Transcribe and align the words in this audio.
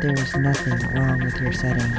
there 0.00 0.14
is 0.14 0.34
nothing 0.34 0.78
wrong 0.94 1.22
with 1.22 1.38
your 1.42 1.52
setting. 1.52 1.92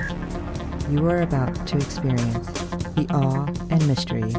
You 0.90 1.08
are 1.08 1.22
about 1.22 1.68
to 1.68 1.78
experience 1.78 2.48
the 2.96 3.06
awe 3.12 3.46
and 3.70 3.88
mystery 3.88 4.34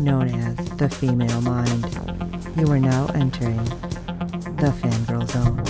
known 0.00 0.28
as 0.28 0.56
the 0.78 0.88
female 0.88 1.42
mind. 1.42 1.84
You 2.56 2.72
are 2.72 2.80
now 2.80 3.08
entering 3.08 3.62
the 4.56 4.72
fangirl 4.80 5.28
zone. 5.28 5.62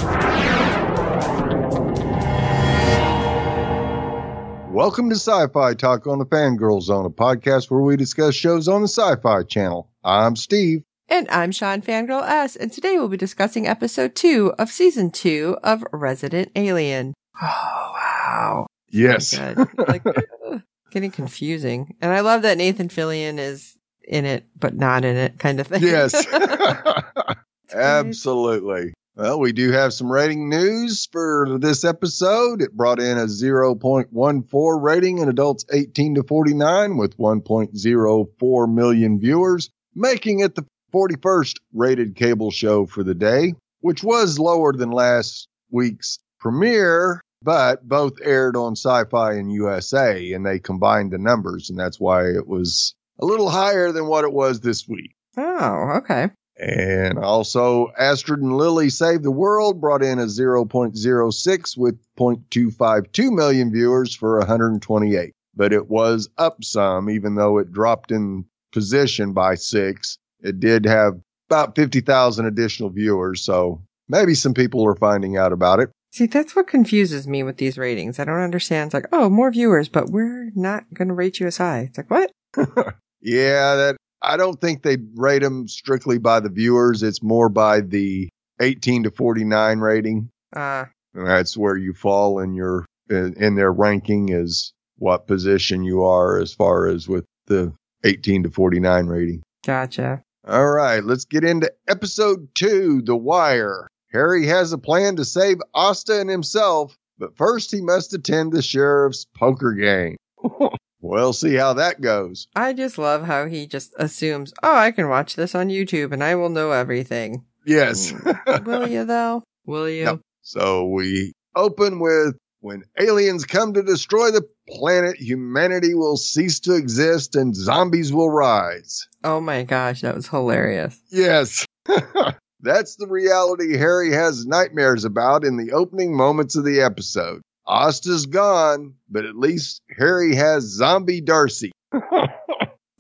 Welcome 4.73 5.09
to 5.11 5.17
Sci-Fi 5.17 5.75
Talk 5.75 6.07
on 6.07 6.21
the 6.21 6.27
Fangirl 6.27 6.81
Zone, 6.81 7.07
a 7.07 7.11
podcast 7.11 7.73
where 7.73 7.83
we 7.83 7.97
discuss 7.97 8.37
shows 8.37 8.69
on 8.69 8.83
the 8.83 8.89
Syfy 8.89 9.49
Channel. 9.49 9.91
I'm 10.05 10.37
Steve. 10.37 10.85
And 11.09 11.29
I'm 11.29 11.51
Sean 11.51 11.83
Fangirl 11.83 12.23
S, 12.23 12.55
and 12.55 12.73
today 12.73 12.99
we'll 12.99 13.09
be 13.09 13.17
discussing 13.17 13.67
episode 13.67 14.15
two 14.15 14.55
of 14.61 14.71
season 14.71 15.11
two 15.11 15.59
of 15.65 15.85
Resident 15.93 16.53
Alien. 16.55 17.15
Oh, 17.41 17.93
wow. 17.95 18.67
Yes. 18.91 19.37
Good. 19.37 19.69
Like, 19.79 20.07
ugh, 20.07 20.23
uh, 20.53 20.59
getting 20.91 21.11
confusing. 21.11 21.95
And 22.01 22.13
I 22.13 22.21
love 22.21 22.43
that 22.43 22.59
Nathan 22.59 22.89
Fillion 22.89 23.39
is 23.39 23.77
in 24.07 24.25
it, 24.25 24.45
but 24.59 24.75
not 24.75 25.05
in 25.05 25.17
it 25.17 25.39
kind 25.39 25.61
of 25.61 25.67
thing. 25.67 25.83
yes. 25.83 26.27
Absolutely. 27.75 28.93
Well, 29.15 29.39
we 29.39 29.53
do 29.53 29.73
have 29.73 29.93
some 29.93 30.11
rating 30.11 30.49
news 30.49 31.07
for 31.13 31.59
this 31.59 31.85
episode. 31.85 32.63
It 32.63 32.73
brought 32.73 32.99
in 32.99 33.19
a 33.19 33.27
0.14 33.27 34.83
rating 34.83 35.19
in 35.19 35.29
adults 35.29 35.67
18 35.71 36.15
to 36.15 36.23
49 36.23 36.97
with 36.97 37.19
1.04 37.19 38.75
million 38.75 39.21
viewers, 39.21 39.71
making 39.95 40.41
it 40.41 40.55
the 40.55 40.65
41st 40.95 41.59
rated 41.75 42.17
cable 42.17 42.51
show 42.51 42.87
for 42.87 43.03
the 43.03 43.15
day, 43.15 43.55
which 43.81 44.03
was 44.03 44.39
lower 44.39 44.73
than 44.73 44.91
last 44.91 45.47
week's 45.71 46.19
premiere, 46.43 47.23
but 47.41 47.89
both 47.89 48.15
aired 48.21 48.57
on 48.57 48.75
Syfy 48.75 49.39
and 49.39 49.53
USA, 49.53 50.33
and 50.33 50.45
they 50.45 50.59
combined 50.59 51.13
the 51.13 51.19
numbers, 51.19 51.71
and 51.71 51.79
that's 51.79 52.01
why 52.01 52.27
it 52.27 52.49
was 52.49 52.95
a 53.21 53.25
little 53.25 53.49
higher 53.49 53.93
than 53.93 54.09
what 54.09 54.25
it 54.25 54.33
was 54.33 54.61
this 54.61 54.89
week. 54.89 55.15
Oh, 55.37 55.99
okay. 55.99 56.31
And 56.59 57.17
also, 57.19 57.93
Astrid 57.97 58.41
and 58.41 58.57
Lily 58.57 58.91
Save 58.91 59.23
the 59.23 59.31
World 59.31 59.81
brought 59.81 60.03
in 60.03 60.19
a 60.19 60.27
0.06 60.27 61.77
with 61.77 61.99
0.252 62.19 63.33
million 63.33 63.73
viewers 63.73 64.15
for 64.15 64.39
128. 64.39 65.33
But 65.55 65.73
it 65.73 65.89
was 65.89 66.29
up 66.39 66.65
some, 66.65 67.09
even 67.09 67.37
though 67.37 67.59
it 67.59 67.73
dropped 67.73 68.11
in 68.11 68.45
position 68.73 69.33
by 69.33 69.55
six. 69.55 70.19
It 70.41 70.61
did 70.61 70.87
have 70.87 71.21
about 71.49 71.77
50,000 71.77 72.47
additional 72.47 72.91
viewers. 72.91 73.43
So 73.43 73.83
maybe 74.09 74.35
some 74.35 74.55
people 74.55 74.87
are 74.87 74.97
finding 74.97 75.37
out 75.37 75.53
about 75.53 75.81
it. 75.81 75.91
See, 76.13 76.27
that's 76.27 76.55
what 76.55 76.67
confuses 76.67 77.27
me 77.27 77.43
with 77.43 77.57
these 77.57 77.79
ratings. 77.79 78.19
I 78.19 78.25
don't 78.25 78.41
understand. 78.41 78.89
It's 78.89 78.95
like, 78.95 79.07
oh, 79.13 79.31
more 79.31 79.51
viewers, 79.51 79.89
but 79.89 80.11
we're 80.11 80.51
not 80.55 80.85
going 80.93 81.09
to 81.09 81.15
rate 81.15 81.41
you 81.41 81.47
as 81.47 81.57
high. 81.57 81.81
It's 81.89 81.97
like, 81.99 82.11
what? 82.11 82.31
Yeah, 83.25 83.77
that 83.77 83.97
I 84.21 84.37
don't 84.37 84.61
think 84.61 84.83
they 84.83 84.97
rate 85.15 85.43
them 85.43 85.69
strictly 85.69 86.19
by 86.19 86.41
the 86.41 86.49
viewers. 86.49 87.03
It's 87.05 87.23
more 87.23 87.49
by 87.49 87.81
the 87.81 88.29
18 88.61 89.05
to 89.05 89.11
49 89.13 89.79
rating. 89.79 90.29
Uh, 90.55 90.87
And 91.15 91.27
that's 91.29 91.57
where 91.57 91.77
you 91.77 91.95
fall 91.95 92.41
in 92.41 92.55
your 92.55 92.85
in, 93.09 93.35
in 93.35 93.55
their 93.55 93.73
ranking 93.73 94.31
is 94.31 94.73
what 94.99 95.29
position 95.29 95.85
you 95.85 96.03
are 96.03 96.39
as 96.41 96.53
far 96.53 96.89
as 96.89 97.09
with 97.09 97.25
the 97.47 97.73
18 98.05 98.43
to 98.43 98.51
49 98.51 99.07
rating. 99.07 99.43
gotcha. 99.65 100.23
All 100.47 100.71
right, 100.71 101.05
let's 101.05 101.25
get 101.25 101.45
into 101.45 101.73
episode 101.89 102.49
2, 102.57 103.03
The 103.03 103.17
Wire. 103.17 103.87
Harry 104.13 104.47
has 104.47 104.73
a 104.73 104.79
plan 104.79 105.17
to 105.17 105.25
save 105.25 105.59
Asta 105.75 106.21
and 106.21 106.29
himself, 106.29 106.97
but 107.19 107.37
first 107.37 107.71
he 107.71 107.81
must 107.81 108.13
attend 108.13 108.53
the 108.53 108.63
sheriff's 108.63 109.27
poker 109.37 109.73
game. 109.73 110.17
we'll 111.01 111.33
see 111.33 111.55
how 111.55 111.73
that 111.75 112.01
goes. 112.01 112.47
I 112.55 112.75
just 112.75 112.99
love 112.99 113.25
how 113.25 113.47
he 113.47 113.67
just 113.67 113.95
assumes, 113.97 114.53
oh, 114.63 114.77
I 114.77 114.91
can 114.91 115.09
watch 115.09 115.35
this 115.35 115.55
on 115.55 115.69
YouTube 115.69 116.13
and 116.13 116.23
I 116.23 116.35
will 116.35 116.51
know 116.51 116.73
everything. 116.73 117.45
Yes. 117.67 118.11
Hmm. 118.11 118.65
will 118.65 118.87
you, 118.87 119.05
though? 119.05 119.43
Will 119.65 119.89
you? 119.89 120.05
Yep. 120.05 120.21
So 120.43 120.87
we 120.87 121.33
open 121.55 122.01
with 122.01 122.37
when 122.61 122.85
aliens 123.01 123.45
come 123.45 123.73
to 123.75 123.83
destroy 123.83 124.31
the 124.31 124.47
planet, 124.69 125.17
humanity 125.17 125.95
will 125.95 126.17
cease 126.17 126.61
to 126.61 126.75
exist 126.75 127.35
and 127.35 127.57
zombies 127.57 128.13
will 128.13 128.31
rise. 128.31 129.09
Oh 129.25 129.41
my 129.41 129.63
gosh, 129.63 130.03
that 130.03 130.15
was 130.15 130.29
hilarious. 130.29 131.01
Yes. 131.11 131.65
That's 132.63 132.97
the 132.97 133.09
reality 133.09 133.77
Harry 133.77 134.13
has 134.13 134.47
nightmares 134.47 135.05
about 135.05 135.45
in 135.45 135.57
the 135.57 135.73
opening 135.73 136.17
moments 136.17 136.57
of 136.57 136.65
the 136.65 136.81
episode. 136.81 137.43
Asta's 137.69 138.27
gone, 138.27 138.95
but 139.11 139.25
at 139.25 139.37
least 139.37 139.83
Harry 139.99 140.35
has 140.35 140.65
zombie 140.65 141.21
D'Arcy. 141.21 141.73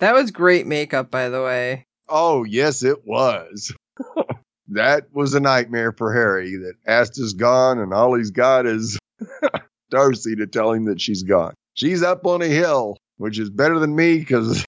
That 0.02 0.14
was 0.14 0.32
great 0.32 0.66
makeup, 0.66 1.12
by 1.12 1.28
the 1.28 1.44
way. 1.44 1.86
Oh, 2.08 2.42
yes, 2.42 2.82
it 2.82 3.06
was. 3.06 3.72
that 4.70 5.04
was 5.12 5.34
a 5.34 5.38
nightmare 5.38 5.92
for 5.92 6.12
Harry 6.12 6.56
that 6.56 6.74
Asta's 6.84 7.34
gone 7.34 7.78
and 7.78 7.94
all 7.94 8.14
he's 8.14 8.32
got 8.32 8.66
is 8.66 8.98
D'Arcy 9.92 10.34
to 10.34 10.48
tell 10.48 10.72
him 10.72 10.86
that 10.86 11.00
she's 11.00 11.22
gone. 11.22 11.54
She's 11.74 12.02
up 12.02 12.26
on 12.26 12.42
a 12.42 12.48
hill, 12.48 12.96
which 13.18 13.38
is 13.38 13.48
better 13.48 13.78
than 13.78 13.94
me 13.94 14.18
because, 14.18 14.64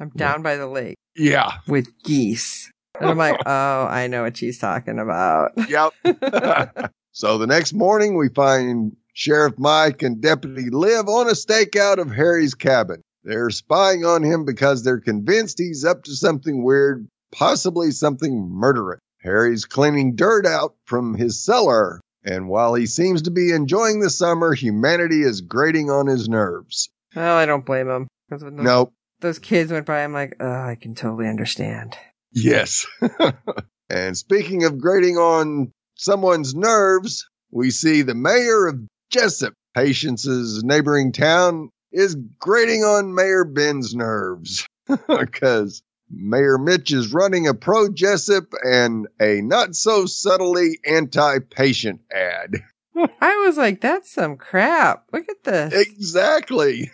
I'm 0.00 0.08
down 0.16 0.40
by 0.40 0.56
the 0.56 0.66
lake 0.66 0.96
yeah, 1.16 1.58
with 1.68 1.88
geese. 2.02 2.70
And 3.00 3.10
I'm 3.10 3.18
like, 3.18 3.40
oh, 3.46 3.86
I 3.86 4.06
know 4.06 4.22
what 4.22 4.36
she's 4.36 4.58
talking 4.58 4.98
about. 4.98 5.52
yep. 5.68 5.92
so 7.12 7.38
the 7.38 7.46
next 7.46 7.72
morning, 7.72 8.16
we 8.16 8.28
find 8.28 8.96
Sheriff 9.12 9.54
Mike 9.58 10.02
and 10.02 10.20
Deputy 10.20 10.70
Liv 10.70 11.08
on 11.08 11.28
a 11.28 11.32
stakeout 11.32 11.98
of 11.98 12.10
Harry's 12.10 12.54
cabin. 12.54 13.02
They're 13.24 13.50
spying 13.50 14.04
on 14.04 14.22
him 14.22 14.44
because 14.44 14.82
they're 14.82 15.00
convinced 15.00 15.58
he's 15.58 15.84
up 15.84 16.02
to 16.04 16.12
something 16.14 16.62
weird, 16.62 17.08
possibly 17.32 17.90
something 17.90 18.48
murderous. 18.50 19.00
Harry's 19.22 19.64
cleaning 19.64 20.14
dirt 20.14 20.44
out 20.46 20.74
from 20.84 21.14
his 21.14 21.42
cellar, 21.42 22.00
and 22.24 22.46
while 22.48 22.74
he 22.74 22.84
seems 22.86 23.22
to 23.22 23.30
be 23.30 23.52
enjoying 23.52 24.00
the 24.00 24.10
summer, 24.10 24.52
humanity 24.52 25.22
is 25.22 25.40
grating 25.40 25.90
on 25.90 26.06
his 26.06 26.28
nerves. 26.28 26.90
Well, 27.16 27.36
I 27.36 27.46
don't 27.46 27.64
blame 27.64 27.88
him. 27.88 28.08
those, 28.28 28.42
Nope. 28.42 28.92
those 29.20 29.38
kids 29.38 29.72
went 29.72 29.86
by, 29.86 30.04
I'm 30.04 30.12
like, 30.12 30.36
oh, 30.40 30.46
I 30.46 30.76
can 30.78 30.94
totally 30.94 31.26
understand. 31.26 31.96
Yes. 32.34 32.86
and 33.90 34.16
speaking 34.16 34.64
of 34.64 34.78
grating 34.78 35.16
on 35.16 35.72
someone's 35.94 36.54
nerves, 36.54 37.28
we 37.50 37.70
see 37.70 38.02
the 38.02 38.14
mayor 38.14 38.66
of 38.66 38.80
Jessup, 39.10 39.54
Patience's 39.74 40.62
neighboring 40.64 41.12
town, 41.12 41.70
is 41.92 42.16
grating 42.38 42.82
on 42.82 43.14
Mayor 43.14 43.44
Ben's 43.44 43.94
nerves 43.94 44.66
because 45.08 45.82
Mayor 46.10 46.58
Mitch 46.58 46.92
is 46.92 47.12
running 47.12 47.46
a 47.46 47.54
pro 47.54 47.88
Jessup 47.88 48.52
and 48.64 49.06
a 49.20 49.40
not 49.40 49.74
so 49.74 50.06
subtly 50.06 50.80
anti 50.84 51.38
Patience 51.38 52.02
ad. 52.12 52.56
I 53.20 53.36
was 53.46 53.56
like, 53.56 53.80
that's 53.80 54.12
some 54.12 54.36
crap. 54.36 55.06
Look 55.12 55.28
at 55.28 55.44
this. 55.44 55.88
Exactly. 55.88 56.90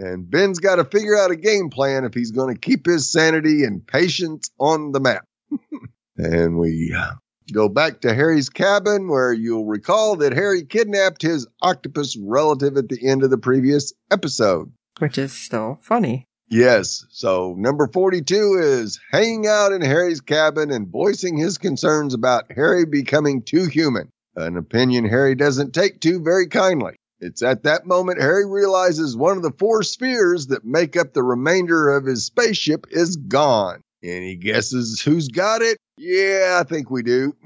And 0.00 0.30
Ben's 0.30 0.58
got 0.58 0.76
to 0.76 0.84
figure 0.84 1.16
out 1.16 1.30
a 1.30 1.36
game 1.36 1.68
plan 1.68 2.04
if 2.04 2.14
he's 2.14 2.30
going 2.30 2.54
to 2.54 2.58
keep 2.60 2.86
his 2.86 3.10
sanity 3.10 3.64
and 3.64 3.86
patience 3.86 4.50
on 4.58 4.92
the 4.92 5.00
map. 5.00 5.26
and 6.16 6.58
we 6.58 6.94
uh, 6.96 7.12
go 7.52 7.68
back 7.68 8.00
to 8.00 8.14
Harry's 8.14 8.48
cabin 8.48 9.08
where 9.08 9.32
you'll 9.32 9.66
recall 9.66 10.16
that 10.16 10.32
Harry 10.32 10.64
kidnapped 10.64 11.22
his 11.22 11.46
octopus 11.60 12.16
relative 12.16 12.76
at 12.76 12.88
the 12.88 13.06
end 13.06 13.22
of 13.22 13.30
the 13.30 13.38
previous 13.38 13.92
episode. 14.10 14.72
Which 14.98 15.18
is 15.18 15.32
still 15.32 15.78
funny. 15.82 16.26
Yes. 16.48 17.04
So 17.10 17.54
number 17.58 17.86
42 17.86 18.58
is 18.60 18.98
hanging 19.12 19.46
out 19.46 19.72
in 19.72 19.82
Harry's 19.82 20.20
cabin 20.20 20.70
and 20.70 20.88
voicing 20.88 21.36
his 21.36 21.58
concerns 21.58 22.14
about 22.14 22.50
Harry 22.52 22.86
becoming 22.86 23.42
too 23.42 23.66
human, 23.66 24.10
an 24.34 24.56
opinion 24.56 25.04
Harry 25.04 25.34
doesn't 25.34 25.74
take 25.74 26.00
to 26.00 26.20
very 26.20 26.48
kindly. 26.48 26.96
It's 27.20 27.42
at 27.42 27.64
that 27.64 27.86
moment 27.86 28.20
Harry 28.20 28.46
realizes 28.46 29.16
one 29.16 29.36
of 29.36 29.42
the 29.42 29.52
four 29.58 29.82
spheres 29.82 30.46
that 30.48 30.64
make 30.64 30.96
up 30.96 31.12
the 31.12 31.22
remainder 31.22 31.94
of 31.94 32.06
his 32.06 32.24
spaceship 32.24 32.86
is 32.90 33.16
gone. 33.16 33.82
And 34.02 34.24
he 34.24 34.36
guesses 34.36 35.00
who's 35.00 35.28
got 35.28 35.60
it? 35.60 35.76
Yeah, 35.98 36.58
I 36.58 36.64
think 36.64 36.90
we 36.90 37.02
do. 37.02 37.36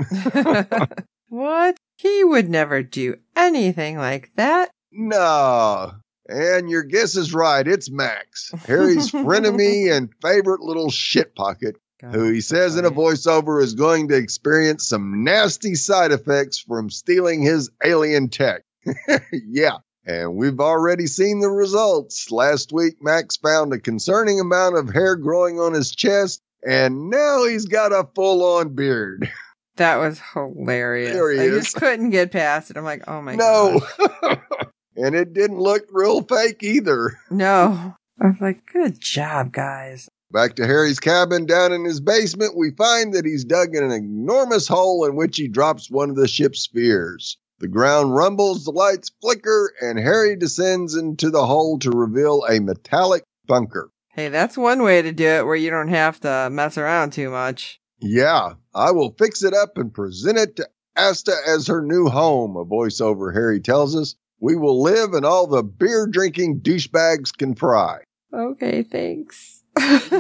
what? 1.28 1.76
He 1.98 2.22
would 2.22 2.48
never 2.48 2.84
do 2.84 3.16
anything 3.34 3.98
like 3.98 4.30
that. 4.36 4.70
No. 4.92 5.92
And 6.28 6.70
your 6.70 6.84
guess 6.84 7.16
is 7.16 7.34
right. 7.34 7.66
It's 7.66 7.90
Max, 7.90 8.52
Harry's 8.66 9.10
frenemy 9.12 9.92
and 9.92 10.08
favorite 10.22 10.60
little 10.60 10.90
shit 10.90 11.34
pocket, 11.34 11.76
who 12.00 12.30
he 12.30 12.40
says 12.40 12.76
in 12.76 12.84
a 12.84 12.90
voiceover 12.90 13.62
is 13.62 13.74
going 13.74 14.08
to 14.08 14.16
experience 14.16 14.86
some 14.86 15.24
nasty 15.24 15.74
side 15.74 16.12
effects 16.12 16.58
from 16.58 16.88
stealing 16.88 17.42
his 17.42 17.70
alien 17.84 18.28
tech. 18.28 18.62
yeah. 19.32 19.78
And 20.06 20.36
we've 20.36 20.60
already 20.60 21.06
seen 21.06 21.40
the 21.40 21.48
results. 21.48 22.30
Last 22.30 22.72
week, 22.72 22.96
Max 23.00 23.36
found 23.36 23.72
a 23.72 23.78
concerning 23.78 24.38
amount 24.38 24.76
of 24.76 24.92
hair 24.92 25.16
growing 25.16 25.58
on 25.58 25.72
his 25.72 25.94
chest, 25.94 26.42
and 26.66 27.08
now 27.08 27.44
he's 27.44 27.64
got 27.64 27.92
a 27.92 28.08
full 28.14 28.44
on 28.58 28.74
beard. 28.74 29.30
That 29.76 29.96
was 29.96 30.20
hilarious. 30.34 31.16
I 31.16 31.46
is. 31.46 31.64
just 31.64 31.74
couldn't 31.74 32.10
get 32.10 32.30
past 32.30 32.70
it. 32.70 32.76
I'm 32.76 32.84
like, 32.84 33.08
oh 33.08 33.20
my 33.20 33.34
no. 33.34 33.80
gosh. 33.98 34.38
and 34.96 35.16
it 35.16 35.32
didn't 35.32 35.58
look 35.58 35.82
real 35.90 36.22
fake 36.22 36.62
either. 36.62 37.18
No. 37.28 37.96
I 38.20 38.26
was 38.26 38.40
like, 38.40 38.64
good 38.72 39.00
job, 39.00 39.52
guys. 39.52 40.08
Back 40.30 40.54
to 40.56 40.66
Harry's 40.66 41.00
cabin 41.00 41.46
down 41.46 41.72
in 41.72 41.84
his 41.84 42.00
basement, 42.00 42.56
we 42.56 42.70
find 42.70 43.14
that 43.14 43.24
he's 43.24 43.44
dug 43.44 43.74
in 43.74 43.82
an 43.82 43.92
enormous 43.92 44.68
hole 44.68 45.04
in 45.04 45.16
which 45.16 45.36
he 45.36 45.48
drops 45.48 45.90
one 45.90 46.10
of 46.10 46.16
the 46.16 46.28
ship's 46.28 46.60
spheres. 46.60 47.36
The 47.64 47.68
ground 47.68 48.14
rumbles, 48.14 48.66
the 48.66 48.72
lights 48.72 49.10
flicker, 49.22 49.72
and 49.80 49.98
Harry 49.98 50.36
descends 50.36 50.94
into 50.94 51.30
the 51.30 51.46
hole 51.46 51.78
to 51.78 51.90
reveal 51.90 52.44
a 52.44 52.60
metallic 52.60 53.24
bunker. 53.46 53.88
Hey, 54.10 54.28
that's 54.28 54.58
one 54.58 54.82
way 54.82 55.00
to 55.00 55.12
do 55.12 55.26
it 55.26 55.46
where 55.46 55.56
you 55.56 55.70
don't 55.70 55.88
have 55.88 56.20
to 56.20 56.50
mess 56.52 56.76
around 56.76 57.14
too 57.14 57.30
much. 57.30 57.80
Yeah, 58.00 58.52
I 58.74 58.90
will 58.90 59.14
fix 59.18 59.42
it 59.42 59.54
up 59.54 59.78
and 59.78 59.94
present 59.94 60.36
it 60.36 60.56
to 60.56 60.68
Asta 60.94 61.34
as 61.46 61.66
her 61.68 61.80
new 61.80 62.10
home, 62.10 62.54
a 62.58 62.66
voiceover 62.66 63.32
Harry 63.32 63.60
tells 63.60 63.96
us. 63.96 64.14
We 64.40 64.56
will 64.56 64.82
live 64.82 65.14
and 65.14 65.24
all 65.24 65.46
the 65.46 65.62
beer 65.62 66.06
drinking 66.06 66.60
douchebags 66.60 67.34
can 67.34 67.54
fry. 67.54 68.00
Okay, 68.30 68.82
thanks. 68.82 69.62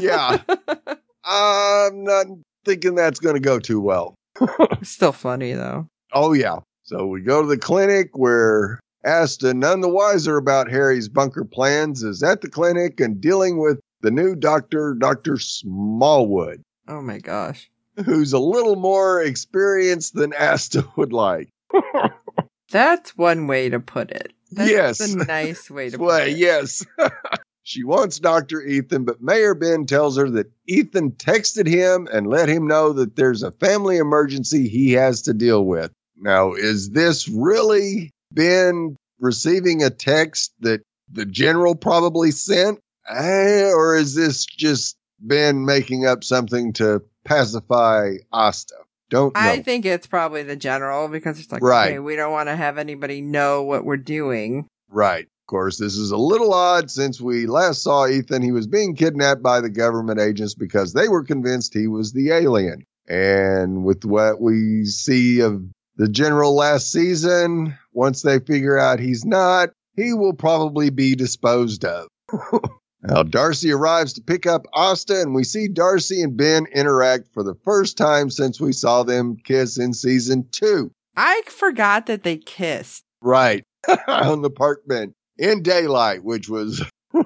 Yeah. 0.00 0.38
I'm 1.24 2.04
not 2.04 2.26
thinking 2.64 2.94
that's 2.94 3.20
going 3.20 3.34
to 3.34 3.40
go 3.40 3.58
too 3.58 3.82
well. 3.82 4.14
Still 4.82 5.12
funny 5.12 5.52
though. 5.52 5.88
Oh, 6.14 6.32
yeah. 6.32 6.60
So 6.84 7.06
we 7.06 7.22
go 7.22 7.40
to 7.42 7.48
the 7.48 7.56
clinic 7.58 8.10
where 8.16 8.78
Asta, 9.06 9.54
none 9.54 9.80
the 9.80 9.88
wiser 9.88 10.36
about 10.36 10.70
Harry's 10.70 11.08
bunker 11.08 11.44
plans, 11.44 12.02
is 12.02 12.22
at 12.22 12.42
the 12.42 12.48
clinic 12.50 13.00
and 13.00 13.20
dealing 13.20 13.58
with 13.58 13.80
the 14.02 14.10
new 14.10 14.34
doctor, 14.34 14.94
Dr. 14.98 15.38
Smallwood, 15.38 16.62
Oh 16.86 17.00
my 17.00 17.18
gosh. 17.18 17.70
who's 18.04 18.34
a 18.34 18.38
little 18.38 18.76
more 18.76 19.22
experienced 19.22 20.14
than 20.14 20.34
Asta 20.34 20.86
would 20.96 21.12
like. 21.12 21.48
That's 22.70 23.16
one 23.16 23.46
way 23.46 23.68
to 23.70 23.80
put 23.80 24.10
it. 24.10 24.32
That's 24.52 24.70
Yes. 24.70 25.00
a 25.14 25.16
nice 25.24 25.70
way 25.70 25.88
to 25.90 25.96
put 25.98 26.04
Well, 26.04 26.26
it. 26.26 26.36
yes. 26.36 26.84
she 27.62 27.82
wants 27.82 28.18
Dr. 28.18 28.60
Ethan, 28.62 29.04
but 29.04 29.22
Mayor 29.22 29.54
Ben 29.54 29.86
tells 29.86 30.18
her 30.18 30.28
that 30.30 30.50
Ethan 30.68 31.12
texted 31.12 31.66
him 31.66 32.08
and 32.12 32.26
let 32.26 32.48
him 32.48 32.66
know 32.66 32.92
that 32.92 33.16
there's 33.16 33.42
a 33.42 33.52
family 33.52 33.96
emergency 33.96 34.68
he 34.68 34.92
has 34.92 35.22
to 35.22 35.32
deal 35.32 35.64
with. 35.64 35.90
Now, 36.16 36.52
is 36.54 36.90
this 36.90 37.28
really 37.28 38.10
Ben 38.32 38.96
receiving 39.20 39.82
a 39.82 39.90
text 39.90 40.52
that 40.60 40.82
the 41.10 41.26
general 41.26 41.74
probably 41.74 42.30
sent? 42.30 42.80
Eh, 43.08 43.70
or 43.70 43.96
is 43.96 44.14
this 44.14 44.44
just 44.46 44.96
Ben 45.20 45.64
making 45.64 46.06
up 46.06 46.24
something 46.24 46.72
to 46.74 47.02
pacify 47.24 48.12
Asta? 48.32 48.74
Don't 49.10 49.34
know. 49.34 49.40
I 49.40 49.60
think 49.60 49.84
it's 49.84 50.06
probably 50.06 50.42
the 50.42 50.56
general 50.56 51.08
because 51.08 51.38
it's 51.38 51.52
like, 51.52 51.62
Right. 51.62 51.90
okay, 51.92 51.98
we 51.98 52.16
don't 52.16 52.32
want 52.32 52.48
to 52.48 52.56
have 52.56 52.78
anybody 52.78 53.20
know 53.20 53.62
what 53.62 53.84
we're 53.84 53.96
doing. 53.98 54.66
Right. 54.88 55.24
Of 55.24 55.46
course, 55.46 55.76
this 55.78 55.96
is 55.96 56.10
a 56.10 56.16
little 56.16 56.54
odd 56.54 56.90
since 56.90 57.20
we 57.20 57.46
last 57.46 57.82
saw 57.82 58.06
Ethan. 58.06 58.40
He 58.40 58.52
was 58.52 58.66
being 58.66 58.96
kidnapped 58.96 59.42
by 59.42 59.60
the 59.60 59.68
government 59.68 60.18
agents 60.18 60.54
because 60.54 60.94
they 60.94 61.08
were 61.08 61.22
convinced 61.22 61.74
he 61.74 61.86
was 61.86 62.12
the 62.12 62.30
alien. 62.30 62.84
And 63.06 63.84
with 63.84 64.06
what 64.06 64.40
we 64.40 64.86
see 64.86 65.40
of 65.40 65.62
the 65.96 66.08
general 66.08 66.54
last 66.54 66.90
season, 66.90 67.76
once 67.92 68.22
they 68.22 68.38
figure 68.40 68.78
out 68.78 68.98
he's 69.00 69.24
not, 69.24 69.70
he 69.96 70.12
will 70.12 70.32
probably 70.32 70.90
be 70.90 71.14
disposed 71.14 71.84
of. 71.84 72.08
now, 73.02 73.22
D'Arcy 73.22 73.70
arrives 73.72 74.14
to 74.14 74.22
pick 74.22 74.46
up 74.46 74.66
Asta, 74.72 75.20
and 75.20 75.34
we 75.34 75.44
see 75.44 75.68
D'Arcy 75.68 76.22
and 76.22 76.36
Ben 76.36 76.66
interact 76.74 77.28
for 77.32 77.42
the 77.42 77.54
first 77.64 77.96
time 77.96 78.30
since 78.30 78.60
we 78.60 78.72
saw 78.72 79.02
them 79.04 79.36
kiss 79.36 79.78
in 79.78 79.92
season 79.94 80.48
two. 80.50 80.90
I 81.16 81.42
forgot 81.46 82.06
that 82.06 82.22
they 82.24 82.38
kissed 82.38 83.04
Right. 83.22 83.62
on 84.08 84.42
the 84.42 84.50
park 84.50 84.86
bench 84.86 85.12
in 85.38 85.62
daylight, 85.62 86.24
which 86.24 86.48
was, 86.48 86.80
in 87.14 87.22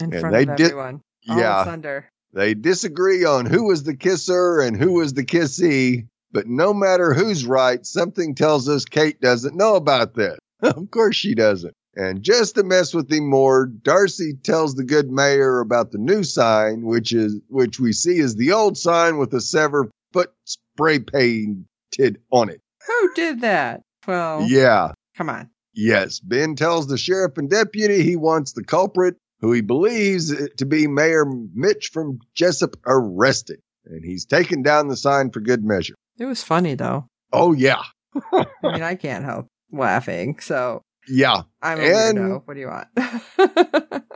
And 0.00 0.14
front 0.20 0.32
they 0.32 0.42
of 0.44 0.48
everyone. 0.60 1.00
All 1.28 1.38
yeah, 1.38 1.64
thunder. 1.64 2.08
they 2.32 2.54
disagree 2.54 3.24
on 3.24 3.44
who 3.46 3.64
was 3.64 3.82
the 3.82 3.96
kisser 3.96 4.60
and 4.60 4.76
who 4.76 4.92
was 4.92 5.12
the 5.12 5.24
kissee. 5.24 6.06
But 6.36 6.48
no 6.48 6.74
matter 6.74 7.14
who's 7.14 7.46
right, 7.46 7.86
something 7.86 8.34
tells 8.34 8.68
us 8.68 8.84
Kate 8.84 9.18
doesn't 9.22 9.56
know 9.56 9.74
about 9.74 10.12
this. 10.12 10.36
of 10.62 10.90
course 10.90 11.16
she 11.16 11.34
doesn't. 11.34 11.72
And 11.94 12.22
just 12.22 12.56
to 12.56 12.62
mess 12.62 12.92
with 12.92 13.10
him 13.10 13.30
more, 13.30 13.64
D'Arcy 13.64 14.34
tells 14.42 14.74
the 14.74 14.84
good 14.84 15.10
mayor 15.10 15.60
about 15.60 15.92
the 15.92 15.98
new 15.98 16.22
sign, 16.22 16.82
which 16.84 17.14
is, 17.14 17.40
which 17.48 17.80
we 17.80 17.94
see 17.94 18.18
is 18.18 18.36
the 18.36 18.52
old 18.52 18.76
sign 18.76 19.16
with 19.16 19.32
a 19.32 19.40
severed 19.40 19.90
foot 20.12 20.30
spray 20.44 20.98
painted 20.98 22.20
on 22.30 22.50
it. 22.50 22.60
Who 22.86 23.14
did 23.14 23.40
that? 23.40 23.80
Well, 24.06 24.42
Yeah. 24.46 24.92
come 25.16 25.30
on. 25.30 25.48
Yes, 25.72 26.20
Ben 26.20 26.54
tells 26.54 26.86
the 26.86 26.98
sheriff 26.98 27.38
and 27.38 27.48
deputy 27.48 28.02
he 28.02 28.16
wants 28.16 28.52
the 28.52 28.62
culprit, 28.62 29.16
who 29.40 29.52
he 29.52 29.62
believes 29.62 30.34
to 30.58 30.66
be 30.66 30.86
Mayor 30.86 31.24
Mitch 31.54 31.88
from 31.94 32.18
Jessup, 32.34 32.76
arrested. 32.86 33.60
And 33.86 34.04
he's 34.04 34.26
taken 34.26 34.62
down 34.62 34.88
the 34.88 34.96
sign 34.98 35.30
for 35.30 35.40
good 35.40 35.64
measure. 35.64 35.94
It 36.18 36.24
was 36.24 36.42
funny 36.42 36.74
though. 36.74 37.06
Oh, 37.32 37.52
yeah. 37.52 37.82
I 38.32 38.46
mean, 38.62 38.82
I 38.82 38.94
can't 38.94 39.24
help 39.24 39.46
laughing, 39.72 40.38
so 40.40 40.82
Yeah. 41.08 41.42
I'm 41.62 41.78
a 41.80 41.82
And- 41.82 42.18
weirdo. 42.18 42.42
What 42.46 42.54
do 42.54 42.60
you 42.60 42.68
want? 42.68 42.88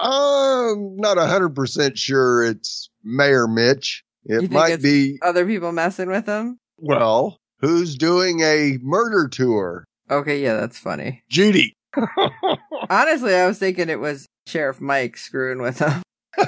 I'm 0.00 0.96
not 0.96 1.16
100% 1.16 1.96
sure 1.96 2.44
it's 2.44 2.88
Mayor 3.04 3.46
Mitch. 3.46 4.04
It 4.24 4.50
might 4.50 4.80
be, 4.82 5.18
Other 5.22 5.44
people 5.46 5.72
messing 5.72 6.08
with 6.08 6.26
him? 6.26 6.58
well, 6.78 7.38
who's 7.60 7.96
doing 7.96 8.40
a 8.40 8.78
murder 8.82 9.28
tour? 9.28 9.84
Okay, 10.10 10.42
yeah, 10.42 10.54
that's 10.54 10.78
funny. 10.78 11.22
Judy. 11.28 11.74
Honestly, 12.90 13.34
I 13.34 13.46
was 13.46 13.58
thinking 13.58 13.88
it 13.88 14.00
was 14.00 14.26
Sheriff 14.46 14.80
Mike 14.80 15.16
screwing 15.16 15.60
with 15.60 15.78
him. 15.80 16.02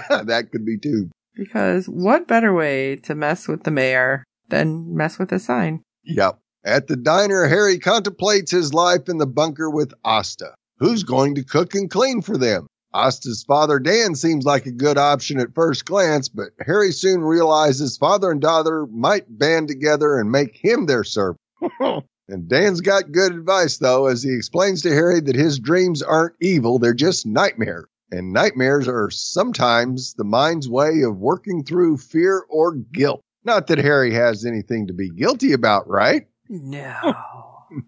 that 0.09 0.49
could 0.53 0.65
be 0.65 0.79
too. 0.79 1.11
Because 1.37 1.87
what 1.89 2.29
better 2.29 2.53
way 2.55 2.97
to 2.97 3.15
mess 3.15 3.49
with 3.49 3.65
the 3.65 3.71
mayor 3.71 4.25
than 4.55 4.97
mess 4.97 5.19
with 5.19 5.33
a 5.33 5.41
sign? 5.41 5.83
Yep. 6.05 6.39
At 6.65 6.87
the 6.87 6.97
diner, 6.97 7.47
Harry 7.47 7.79
contemplates 7.79 8.53
his 8.53 8.73
life 8.73 9.09
in 9.09 9.19
the 9.19 9.27
bunker 9.27 9.69
with 9.69 9.93
Asta. 10.05 10.55
Who's 10.79 11.03
going 11.03 11.35
to 11.35 11.45
cook 11.45 11.75
and 11.75 11.91
clean 11.91 12.23
for 12.23 12.39
them? 12.39 12.67
Asta's 12.95 13.43
father, 13.43 13.81
Dan, 13.81 14.15
seems 14.15 14.45
like 14.45 14.67
a 14.67 14.71
good 14.71 14.97
option 14.97 15.41
at 15.41 15.55
first 15.55 15.85
glance, 15.85 16.29
but 16.29 16.51
Harry 16.65 16.93
soon 16.93 17.23
realizes 17.23 17.97
father 17.97 18.31
and 18.31 18.41
daughter 18.41 18.87
might 18.87 19.25
band 19.29 19.67
together 19.67 20.19
and 20.19 20.31
make 20.31 20.57
him 20.57 20.87
their 20.87 21.03
servant. 21.03 21.41
and 22.29 22.49
Dan's 22.49 22.81
got 22.81 23.11
good 23.11 23.33
advice, 23.33 23.79
though, 23.79 24.07
as 24.07 24.23
he 24.23 24.33
explains 24.33 24.83
to 24.83 24.91
Harry 24.91 25.21
that 25.21 25.35
his 25.35 25.59
dreams 25.59 26.01
aren't 26.01 26.37
evil, 26.41 26.79
they're 26.79 26.95
just 26.95 27.27
nightmares. 27.27 27.87
And 28.13 28.33
nightmares 28.33 28.87
are 28.87 29.11
sometimes 29.11 30.15
the 30.15 30.25
mind's 30.25 30.69
way 30.69 31.03
of 31.03 31.19
working 31.19 31.65
through 31.65 31.97
fear 31.97 32.45
or 32.49 32.75
guilt. 32.75 33.24
Not 33.45 33.67
that 33.67 33.79
Harry 33.79 34.15
has 34.15 34.45
anything 34.45 34.87
to 34.87 34.95
be 34.95 35.11
guilty 35.11 35.53
about, 35.53 35.89
right? 35.89 36.27
No, 36.49 37.15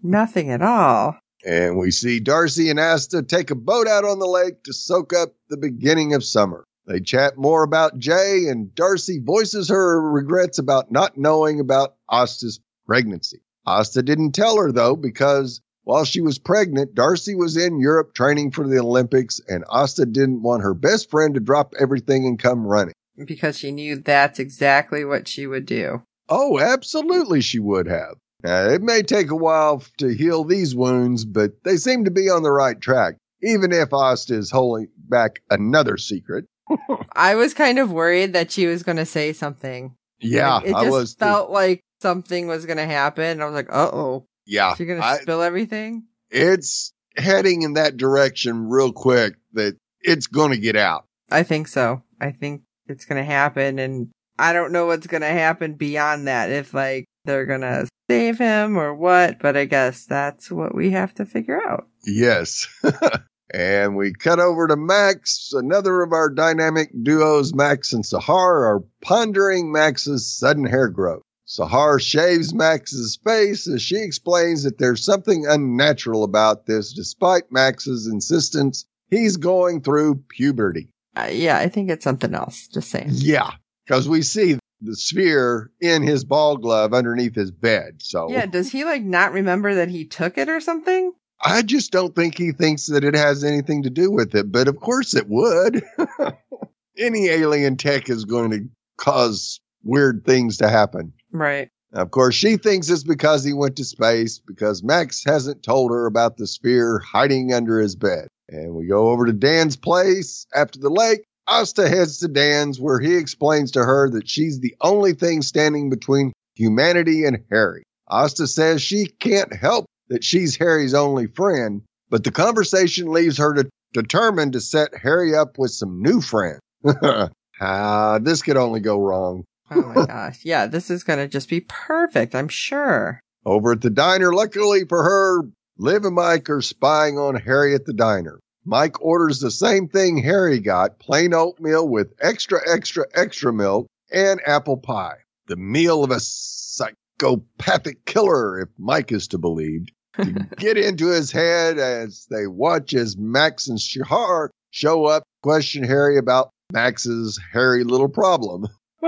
nothing 0.03 0.51
at 0.51 0.61
all. 0.61 1.17
And 1.45 1.77
we 1.77 1.91
see 1.91 2.19
D'Arcy 2.19 2.69
and 2.69 2.79
Asta 2.79 3.23
take 3.23 3.51
a 3.51 3.55
boat 3.55 3.87
out 3.87 4.03
on 4.03 4.19
the 4.19 4.27
lake 4.27 4.63
to 4.63 4.73
soak 4.73 5.13
up 5.13 5.29
the 5.49 5.57
beginning 5.57 6.13
of 6.13 6.23
summer. 6.23 6.63
They 6.87 6.99
chat 6.99 7.37
more 7.37 7.63
about 7.63 7.99
Jay, 7.99 8.45
and 8.47 8.73
D'Arcy 8.73 9.19
voices 9.19 9.69
her 9.69 10.01
regrets 10.01 10.57
about 10.57 10.91
not 10.91 11.17
knowing 11.17 11.59
about 11.59 11.95
Asta's 12.09 12.59
pregnancy. 12.85 13.41
Asta 13.65 14.01
didn't 14.01 14.31
tell 14.31 14.57
her, 14.57 14.71
though, 14.71 14.95
because 14.95 15.61
while 15.83 16.05
she 16.05 16.21
was 16.21 16.39
pregnant, 16.39 16.95
D'Arcy 16.95 17.35
was 17.35 17.57
in 17.57 17.79
Europe 17.79 18.13
training 18.13 18.51
for 18.51 18.67
the 18.67 18.79
Olympics, 18.79 19.41
and 19.47 19.65
Asta 19.69 20.05
didn't 20.05 20.41
want 20.41 20.63
her 20.63 20.73
best 20.73 21.09
friend 21.09 21.33
to 21.33 21.39
drop 21.39 21.73
everything 21.79 22.25
and 22.25 22.39
come 22.39 22.65
running. 22.65 22.93
Because 23.25 23.57
she 23.57 23.71
knew 23.71 23.95
that's 23.97 24.39
exactly 24.39 25.03
what 25.03 25.27
she 25.27 25.47
would 25.47 25.65
do. 25.65 26.03
Oh, 26.29 26.59
absolutely, 26.59 27.41
she 27.41 27.59
would 27.59 27.87
have. 27.87 28.15
Now, 28.43 28.67
it 28.69 28.81
may 28.81 29.01
take 29.01 29.31
a 29.31 29.35
while 29.35 29.83
to 29.97 30.09
heal 30.09 30.43
these 30.43 30.75
wounds, 30.75 31.25
but 31.25 31.51
they 31.63 31.77
seem 31.77 32.05
to 32.05 32.11
be 32.11 32.29
on 32.29 32.43
the 32.43 32.51
right 32.51 32.79
track, 32.79 33.15
even 33.41 33.71
if 33.71 33.91
Asta 33.93 34.35
is 34.35 34.51
holding 34.51 34.89
back 34.97 35.41
another 35.49 35.97
secret. 35.97 36.45
I 37.15 37.35
was 37.35 37.53
kind 37.53 37.79
of 37.79 37.91
worried 37.91 38.33
that 38.33 38.51
she 38.51 38.67
was 38.67 38.83
going 38.83 38.97
to 38.97 39.05
say 39.05 39.33
something. 39.33 39.95
Yeah, 40.19 40.59
it 40.63 40.73
I 40.75 40.83
just 40.83 40.91
was. 40.91 41.15
too. 41.15 41.25
felt 41.25 41.49
like 41.49 41.81
something 42.01 42.47
was 42.47 42.65
going 42.65 42.77
to 42.77 42.85
happen. 42.85 43.41
I 43.41 43.45
was 43.45 43.53
like, 43.55 43.69
uh 43.71 43.89
oh. 43.91 44.25
yeah, 44.45 44.75
She's 44.75 44.87
going 44.87 45.01
to 45.01 45.19
spill 45.21 45.41
everything? 45.41 46.03
it's 46.29 46.93
heading 47.15 47.61
in 47.63 47.73
that 47.73 47.97
direction 47.97 48.67
real 48.69 48.91
quick 48.91 49.35
that 49.53 49.75
it's 50.01 50.27
going 50.27 50.51
to 50.51 50.57
get 50.57 50.75
out. 50.75 51.05
I 51.31 51.43
think 51.43 51.67
so. 51.67 52.03
I 52.19 52.31
think 52.31 52.61
it's 52.89 53.05
going 53.05 53.21
to 53.21 53.25
happen. 53.25 53.79
And 53.79 54.09
I 54.37 54.53
don't 54.53 54.71
know 54.71 54.85
what's 54.87 55.07
going 55.07 55.21
to 55.21 55.27
happen 55.27 55.73
beyond 55.73 56.27
that. 56.27 56.51
If 56.51 56.73
like 56.73 57.05
they're 57.25 57.45
going 57.45 57.61
to 57.61 57.87
save 58.09 58.37
him 58.37 58.77
or 58.77 58.93
what, 58.93 59.39
but 59.39 59.57
I 59.57 59.65
guess 59.65 60.05
that's 60.05 60.51
what 60.51 60.73
we 60.73 60.91
have 60.91 61.13
to 61.15 61.25
figure 61.25 61.61
out. 61.61 61.87
Yes. 62.05 62.67
and 63.53 63.95
we 63.95 64.13
cut 64.13 64.39
over 64.39 64.67
to 64.67 64.75
Max. 64.75 65.51
Another 65.53 66.01
of 66.01 66.13
our 66.13 66.29
dynamic 66.29 66.91
duos, 67.03 67.53
Max 67.53 67.93
and 67.93 68.03
Sahar, 68.03 68.29
are 68.29 68.83
pondering 69.01 69.71
Max's 69.71 70.27
sudden 70.37 70.65
hair 70.65 70.89
growth. 70.89 71.23
Sahar 71.47 72.01
shaves 72.01 72.53
Max's 72.53 73.17
face 73.23 73.67
as 73.69 73.81
she 73.81 73.97
explains 73.97 74.63
that 74.63 74.77
there's 74.77 75.05
something 75.05 75.45
unnatural 75.47 76.25
about 76.25 76.65
this, 76.65 76.91
despite 76.91 77.51
Max's 77.51 78.05
insistence 78.05 78.85
he's 79.09 79.37
going 79.37 79.81
through 79.81 80.23
puberty. 80.27 80.89
Uh, 81.17 81.29
yeah, 81.31 81.57
I 81.57 81.67
think 81.69 81.89
it's 81.89 82.03
something 82.03 82.33
else. 82.33 82.67
Just 82.67 82.89
saying. 82.89 83.09
Yeah, 83.11 83.51
because 83.85 84.07
we 84.07 84.21
see 84.21 84.59
the 84.81 84.95
sphere 84.95 85.71
in 85.81 86.03
his 86.03 86.23
ball 86.23 86.57
glove 86.57 86.93
underneath 86.93 87.35
his 87.35 87.51
bed. 87.51 87.95
So 87.99 88.29
Yeah, 88.29 88.45
does 88.45 88.71
he 88.71 88.83
like 88.83 89.03
not 89.03 89.31
remember 89.31 89.75
that 89.75 89.89
he 89.89 90.05
took 90.05 90.37
it 90.37 90.49
or 90.49 90.59
something? 90.59 91.13
I 91.43 91.61
just 91.61 91.91
don't 91.91 92.15
think 92.15 92.37
he 92.37 92.51
thinks 92.51 92.87
that 92.87 93.03
it 93.03 93.15
has 93.15 93.43
anything 93.43 93.83
to 93.83 93.89
do 93.89 94.11
with 94.11 94.35
it, 94.35 94.51
but 94.51 94.67
of 94.67 94.79
course 94.79 95.15
it 95.15 95.27
would. 95.27 95.83
Any 96.97 97.27
alien 97.27 97.77
tech 97.77 98.09
is 98.09 98.25
going 98.25 98.51
to 98.51 98.67
cause 98.97 99.59
weird 99.83 100.25
things 100.25 100.57
to 100.57 100.69
happen. 100.69 101.13
Right. 101.31 101.69
Of 101.93 102.11
course, 102.11 102.35
she 102.35 102.57
thinks 102.57 102.89
it's 102.89 103.03
because 103.03 103.43
he 103.43 103.53
went 103.53 103.77
to 103.77 103.85
space 103.85 104.39
because 104.39 104.83
Max 104.83 105.23
hasn't 105.23 105.63
told 105.63 105.91
her 105.91 106.05
about 106.05 106.37
the 106.37 106.47
sphere 106.47 106.99
hiding 106.99 107.53
under 107.53 107.79
his 107.79 107.95
bed. 107.95 108.27
And 108.49 108.75
we 108.75 108.87
go 108.87 109.09
over 109.09 109.25
to 109.25 109.33
Dan's 109.33 109.75
place 109.75 110.45
after 110.55 110.79
the 110.79 110.89
lake. 110.89 111.23
Asta 111.47 111.87
heads 111.87 112.19
to 112.19 112.27
Dan's 112.27 112.79
where 112.79 112.99
he 112.99 113.15
explains 113.15 113.71
to 113.71 113.83
her 113.83 114.09
that 114.09 114.29
she's 114.29 114.59
the 114.59 114.75
only 114.81 115.13
thing 115.13 115.41
standing 115.41 115.89
between 115.89 116.33
humanity 116.55 117.25
and 117.25 117.43
Harry. 117.49 117.83
Asta 118.09 118.47
says 118.47 118.81
she 118.81 119.05
can't 119.05 119.53
help 119.53 119.85
that 120.09 120.23
she's 120.23 120.55
Harry's 120.57 120.93
only 120.93 121.27
friend, 121.27 121.81
but 122.09 122.23
the 122.23 122.31
conversation 122.31 123.11
leaves 123.11 123.37
her 123.37 123.53
to, 123.53 123.69
determined 123.93 124.53
to 124.53 124.61
set 124.61 124.95
Harry 125.01 125.35
up 125.35 125.57
with 125.57 125.71
some 125.71 126.01
new 126.01 126.21
friends. 126.21 126.59
ah, 127.61 128.19
this 128.21 128.41
could 128.41 128.57
only 128.57 128.79
go 128.79 128.99
wrong. 128.99 129.43
Oh 129.71 129.81
my 129.81 130.05
gosh. 130.07 130.39
Yeah, 130.43 130.67
this 130.67 130.89
is 130.89 131.03
going 131.03 131.19
to 131.19 131.27
just 131.27 131.49
be 131.49 131.61
perfect, 131.61 132.35
I'm 132.35 132.47
sure. 132.47 133.19
Over 133.45 133.73
at 133.73 133.81
the 133.81 133.89
diner, 133.89 134.33
luckily 134.33 134.85
for 134.85 135.03
her, 135.03 135.43
Liv 135.79 136.05
and 136.05 136.15
Mike 136.15 136.49
are 136.49 136.61
spying 136.61 137.19
on 137.19 137.35
Harry 137.35 137.75
at 137.75 137.85
the 137.85 137.93
diner. 137.93 138.39
Mike 138.65 138.99
orders 138.99 139.39
the 139.39 139.51
same 139.51 139.87
thing 139.87 140.17
Harry 140.17 140.59
got, 140.59 140.99
plain 140.99 141.33
oatmeal 141.33 141.87
with 141.87 142.13
extra, 142.19 142.59
extra, 142.67 143.05
extra 143.13 143.53
milk 143.53 143.87
and 144.11 144.41
apple 144.45 144.77
pie. 144.77 145.17
The 145.45 145.55
meal 145.55 146.03
of 146.03 146.09
a 146.09 146.19
psychopathic 146.19 148.05
killer, 148.05 148.59
if 148.59 148.69
Mike 148.77 149.11
is 149.11 149.27
to 149.29 149.37
believe. 149.37 149.87
To 150.17 150.33
get 150.57 150.77
into 150.79 151.09
his 151.09 151.31
head 151.31 151.77
as 151.77 152.25
they 152.31 152.47
watch 152.47 152.95
as 152.95 153.15
Max 153.15 153.67
and 153.67 153.77
Sahar 153.77 154.49
show 154.71 155.05
up, 155.05 155.21
question 155.43 155.83
Harry 155.83 156.17
about 156.17 156.49
Max's 156.73 157.39
hairy 157.53 157.83
little 157.83 158.09
problem. 158.09 158.65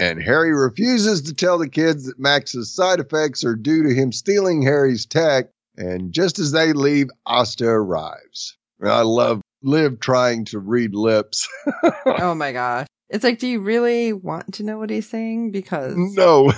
and 0.00 0.20
Harry 0.20 0.52
refuses 0.52 1.22
to 1.22 1.34
tell 1.34 1.58
the 1.58 1.68
kids 1.68 2.06
that 2.06 2.18
Max's 2.18 2.74
side 2.74 2.98
effects 2.98 3.44
are 3.44 3.54
due 3.54 3.84
to 3.84 3.94
him 3.94 4.10
stealing 4.10 4.62
Harry's 4.62 5.06
tech. 5.06 5.50
And 5.78 6.12
just 6.12 6.40
as 6.40 6.50
they 6.50 6.72
leave, 6.72 7.08
Asta 7.24 7.66
arrives. 7.68 8.56
I 8.82 9.02
love 9.02 9.40
Liv 9.62 10.00
trying 10.00 10.44
to 10.46 10.58
read 10.58 10.92
lips. 10.92 11.48
oh 12.06 12.34
my 12.34 12.52
gosh. 12.52 12.86
It's 13.08 13.22
like, 13.22 13.38
do 13.38 13.46
you 13.46 13.60
really 13.60 14.12
want 14.12 14.54
to 14.54 14.64
know 14.64 14.76
what 14.76 14.90
he's 14.90 15.08
saying? 15.08 15.52
Because 15.52 15.94
no. 15.96 16.52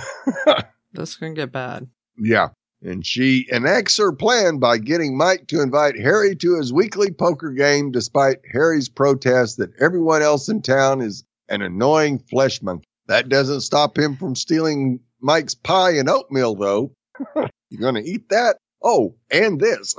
this 0.93 1.15
can 1.15 1.35
get 1.35 1.51
bad. 1.51 1.87
Yeah. 2.17 2.49
And 2.81 3.05
she 3.05 3.45
enacts 3.51 3.97
her 3.97 4.11
plan 4.11 4.57
by 4.57 4.79
getting 4.79 5.15
Mike 5.15 5.47
to 5.47 5.61
invite 5.61 5.99
Harry 5.99 6.35
to 6.37 6.57
his 6.57 6.73
weekly 6.73 7.11
poker 7.11 7.51
game, 7.51 7.91
despite 7.91 8.39
Harry's 8.51 8.89
protest 8.89 9.57
that 9.57 9.69
everyone 9.79 10.23
else 10.23 10.49
in 10.49 10.63
town 10.63 10.99
is 10.99 11.23
an 11.47 11.61
annoying 11.61 12.17
flesh 12.17 12.59
monkey. 12.63 12.85
That 13.07 13.29
doesn't 13.29 13.61
stop 13.61 13.99
him 13.99 14.17
from 14.17 14.35
stealing 14.35 14.99
Mike's 15.21 15.53
pie 15.53 15.91
and 15.91 16.09
oatmeal, 16.09 16.55
though. 16.55 16.91
you 17.35 17.77
are 17.77 17.81
gonna 17.81 18.01
eat 18.03 18.29
that? 18.29 18.57
Oh, 18.81 19.15
and 19.29 19.59
this. 19.59 19.95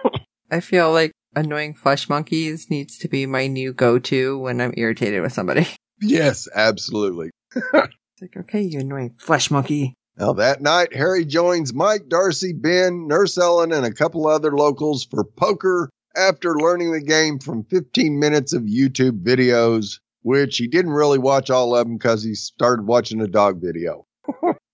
I 0.50 0.60
feel 0.60 0.92
like 0.92 1.12
annoying 1.34 1.74
flesh 1.74 2.08
monkeys 2.08 2.70
needs 2.70 2.98
to 2.98 3.08
be 3.08 3.26
my 3.26 3.46
new 3.46 3.72
go-to 3.72 4.38
when 4.38 4.60
I'm 4.60 4.74
irritated 4.76 5.22
with 5.22 5.32
somebody. 5.32 5.66
Yes, 6.02 6.46
absolutely. 6.54 7.30
it's 7.54 7.88
like, 8.20 8.36
okay, 8.36 8.60
you 8.60 8.80
annoying 8.80 9.14
flesh 9.18 9.50
monkey. 9.50 9.94
Now 10.18 10.34
that 10.34 10.60
night, 10.60 10.94
Harry 10.94 11.24
joins 11.24 11.72
Mike, 11.72 12.10
D'Arcy, 12.10 12.52
Ben, 12.52 13.06
Nurse 13.06 13.38
Ellen, 13.38 13.72
and 13.72 13.86
a 13.86 13.94
couple 13.94 14.26
other 14.26 14.54
locals 14.54 15.06
for 15.06 15.24
poker 15.24 15.88
after 16.14 16.58
learning 16.58 16.92
the 16.92 17.00
game 17.00 17.38
from 17.38 17.64
15 17.64 18.18
minutes 18.18 18.52
of 18.52 18.64
YouTube 18.64 19.22
videos, 19.22 19.98
which 20.20 20.58
he 20.58 20.68
didn't 20.68 20.92
really 20.92 21.18
watch 21.18 21.48
all 21.48 21.74
of 21.74 21.86
them 21.86 21.96
because 21.96 22.22
he 22.22 22.34
started 22.34 22.86
watching 22.86 23.22
a 23.22 23.26
dog 23.26 23.62
video. 23.62 24.04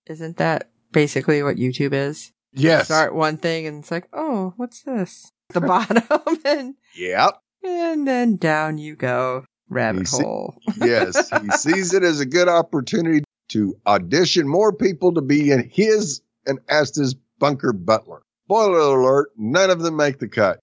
Isn't 0.07 0.35
that 0.35 0.71
basically 0.91 1.41
what 1.41 1.55
YouTube 1.55 1.93
is? 1.93 2.32
Yes. 2.53 2.85
Start 2.85 3.15
one 3.15 3.37
thing 3.37 3.65
and 3.67 3.79
it's 3.79 3.91
like, 3.91 4.07
oh, 4.13 4.53
what's 4.57 4.81
this? 4.83 5.31
The 5.53 5.61
bottom 5.61 6.03
and 6.45 6.75
Yep. 6.95 7.37
and 7.63 8.07
then 8.07 8.37
down 8.37 8.77
you 8.79 8.95
go. 8.95 9.45
Rabbit 9.69 10.07
see- 10.07 10.23
hole. 10.23 10.55
yes, 10.77 11.29
he 11.41 11.49
sees 11.51 11.93
it 11.93 12.01
as 12.03 12.19
a 12.19 12.25
good 12.25 12.47
opportunity 12.47 13.23
to 13.49 13.75
audition 13.85 14.47
more 14.47 14.73
people 14.73 15.13
to 15.13 15.21
be 15.21 15.51
in 15.51 15.69
his 15.69 16.21
and 16.47 16.59
Asta's 16.69 17.13
bunker 17.39 17.71
butler. 17.73 18.21
Spoiler 18.45 18.79
alert, 18.99 19.29
none 19.37 19.69
of 19.69 19.81
them 19.81 19.95
make 19.95 20.19
the 20.19 20.27
cut. 20.27 20.59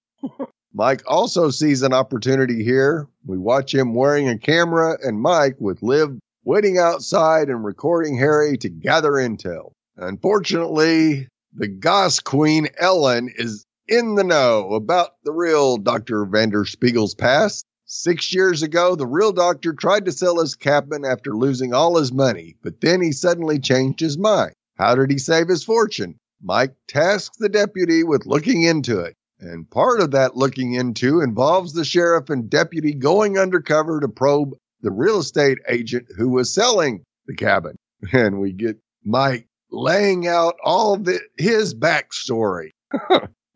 Mike 0.73 1.03
also 1.07 1.49
sees 1.51 1.81
an 1.83 1.93
opportunity 1.93 2.63
here. 2.63 3.07
We 3.25 3.37
watch 3.37 3.73
him 3.73 3.93
wearing 3.93 4.27
a 4.27 4.37
camera 4.37 4.97
and 5.03 5.21
Mike 5.21 5.55
with 5.59 5.81
Liv 5.83 6.17
waiting 6.43 6.77
outside 6.79 7.49
and 7.49 7.63
recording 7.63 8.17
Harry 8.17 8.57
to 8.57 8.69
gather 8.69 9.11
intel. 9.11 9.71
Unfortunately, 9.97 11.27
the 11.53 11.67
Goss 11.67 12.19
Queen 12.19 12.67
Ellen 12.77 13.29
is 13.35 13.65
in 13.87 14.15
the 14.15 14.23
know 14.23 14.73
about 14.73 15.11
the 15.23 15.33
real 15.33 15.77
Dr. 15.77 16.25
Vanderspeigle's 16.25 17.15
past. 17.15 17.65
Six 17.85 18.33
years 18.33 18.63
ago, 18.63 18.95
the 18.95 19.05
real 19.05 19.33
doctor 19.33 19.73
tried 19.73 20.05
to 20.05 20.13
sell 20.13 20.39
his 20.39 20.55
cabin 20.55 21.03
after 21.03 21.35
losing 21.35 21.73
all 21.73 21.97
his 21.97 22.13
money, 22.13 22.55
but 22.63 22.79
then 22.79 23.01
he 23.01 23.11
suddenly 23.11 23.59
changed 23.59 23.99
his 23.99 24.17
mind. 24.17 24.53
How 24.77 24.95
did 24.95 25.11
he 25.11 25.17
save 25.17 25.49
his 25.49 25.63
fortune? 25.63 26.15
Mike 26.41 26.73
tasks 26.87 27.37
the 27.37 27.49
deputy 27.49 28.03
with 28.03 28.25
looking 28.25 28.63
into 28.63 28.99
it. 29.01 29.15
And 29.39 29.69
part 29.69 29.99
of 29.99 30.11
that 30.11 30.37
looking 30.37 30.73
into 30.73 31.19
involves 31.19 31.73
the 31.73 31.83
sheriff 31.83 32.29
and 32.29 32.49
deputy 32.49 32.93
going 32.93 33.37
undercover 33.37 33.99
to 33.99 34.07
probe 34.07 34.53
the 34.81 34.91
real 34.91 35.19
estate 35.19 35.57
agent 35.67 36.07
who 36.15 36.29
was 36.29 36.53
selling 36.53 37.03
the 37.25 37.35
cabin. 37.35 37.75
And 38.13 38.39
we 38.39 38.51
get 38.51 38.79
Mike 39.03 39.47
laying 39.71 40.27
out 40.27 40.55
all 40.63 40.97
the, 40.97 41.19
his 41.37 41.73
backstory 41.73 42.69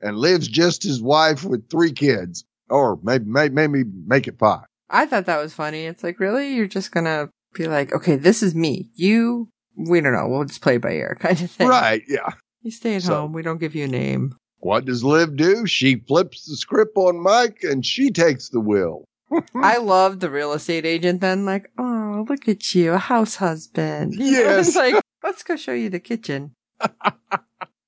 and 0.01 0.17
lives 0.17 0.47
just 0.47 0.83
his 0.83 1.01
wife 1.01 1.43
with 1.43 1.69
three 1.69 1.91
kids 1.91 2.45
or 2.69 2.99
maybe, 3.03 3.25
maybe, 3.25 3.53
maybe 3.53 3.83
make 4.07 4.27
it 4.27 4.39
five. 4.39 4.65
I 4.89 5.05
thought 5.05 5.25
that 5.25 5.41
was 5.41 5.53
funny. 5.53 5.85
It's 5.85 6.03
like, 6.03 6.19
really? 6.19 6.53
You're 6.55 6.67
just 6.67 6.91
gonna 6.91 7.29
be 7.53 7.67
like, 7.67 7.93
okay, 7.93 8.15
this 8.15 8.41
is 8.43 8.55
me. 8.55 8.89
You, 8.95 9.49
we 9.75 9.99
don't 10.01 10.13
know. 10.13 10.27
We'll 10.27 10.45
just 10.45 10.61
play 10.61 10.77
by 10.77 10.91
ear 10.93 11.15
kind 11.19 11.39
of 11.41 11.49
thing. 11.51 11.67
Right. 11.67 12.03
Yeah. 12.07 12.29
You 12.61 12.71
stay 12.71 12.95
at 12.95 13.03
So- 13.03 13.15
home. 13.21 13.33
We 13.33 13.41
don't 13.41 13.59
give 13.59 13.75
you 13.75 13.85
a 13.85 13.87
name. 13.87 14.35
What 14.59 14.85
does 14.85 15.03
Liv 15.03 15.35
do? 15.35 15.67
She 15.67 15.97
flips 16.07 16.45
the 16.45 16.55
script 16.55 16.97
on 16.97 17.21
Mike 17.21 17.59
and 17.61 17.85
she 17.85 18.09
takes 18.09 18.49
the 18.49 18.59
wheel. 18.59 19.05
I 19.53 19.77
love 19.77 20.19
the 20.21 20.29
real 20.31 20.53
estate 20.53 20.85
agent 20.85 21.21
then, 21.21 21.45
like, 21.45 21.69
oh, 21.77 22.25
look 22.29 22.47
at 22.47 22.73
you, 22.73 22.93
a 22.93 22.97
house 22.97 23.35
husband. 23.35 24.15
You 24.15 24.25
Yes. 24.25 24.67
It's 24.69 24.75
like, 24.77 24.95
let's 25.25 25.43
go 25.43 25.55
show 25.57 25.73
you 25.73 25.89
the 25.89 25.99
kitchen. 25.99 26.53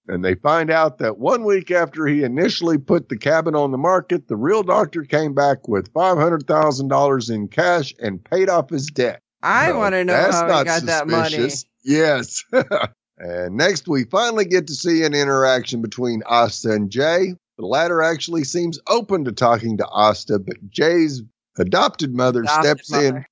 And 0.09 0.23
they 0.23 0.35
find 0.35 0.71
out 0.71 0.99
that 0.99 1.17
one 1.17 1.43
week 1.43 1.69
after 1.69 2.07
he 2.07 2.23
initially 2.23 2.77
put 2.77 3.09
the 3.09 3.17
cabin 3.17 3.55
on 3.55 3.71
the 3.71 3.77
market, 3.77 4.29
the 4.29 4.37
real 4.37 4.63
doctor 4.63 5.03
came 5.03 5.33
back 5.33 5.67
with 5.67 5.91
$500,000 5.93 7.29
in 7.29 7.47
cash 7.49 7.93
and 7.99 8.23
paid 8.23 8.49
off 8.49 8.69
his 8.69 8.85
debt. 8.87 9.19
I 9.43 9.67
No, 9.67 9.79
want 9.79 9.93
to 9.93 10.05
know 10.05 10.31
how 10.31 10.59
he 10.59 10.63
got 10.63 10.83
that 10.83 11.07
money. 11.07 11.49
Yes. 11.83 12.43
and 13.17 13.57
next, 13.57 13.87
we 13.89 14.05
finally 14.05 14.45
get 14.45 14.67
to 14.67 14.73
see 14.73 15.03
an 15.03 15.13
interaction 15.13 15.81
between 15.81 16.23
Asta 16.25 16.71
and 16.71 16.89
Jay. 16.89 17.35
The 17.57 17.65
latter 17.65 18.01
actually 18.01 18.45
seems 18.45 18.79
open 18.87 19.25
to 19.25 19.33
talking 19.33 19.77
to 19.77 19.87
Asta, 19.87 20.39
but 20.39 20.55
Jay's 20.69 21.21
adopted 21.57 22.15
mother 22.15 22.43
Adopted 22.43 22.85
steps 22.85 22.93
in 22.93 23.13
mother. 23.15 23.19
to 23.19 23.25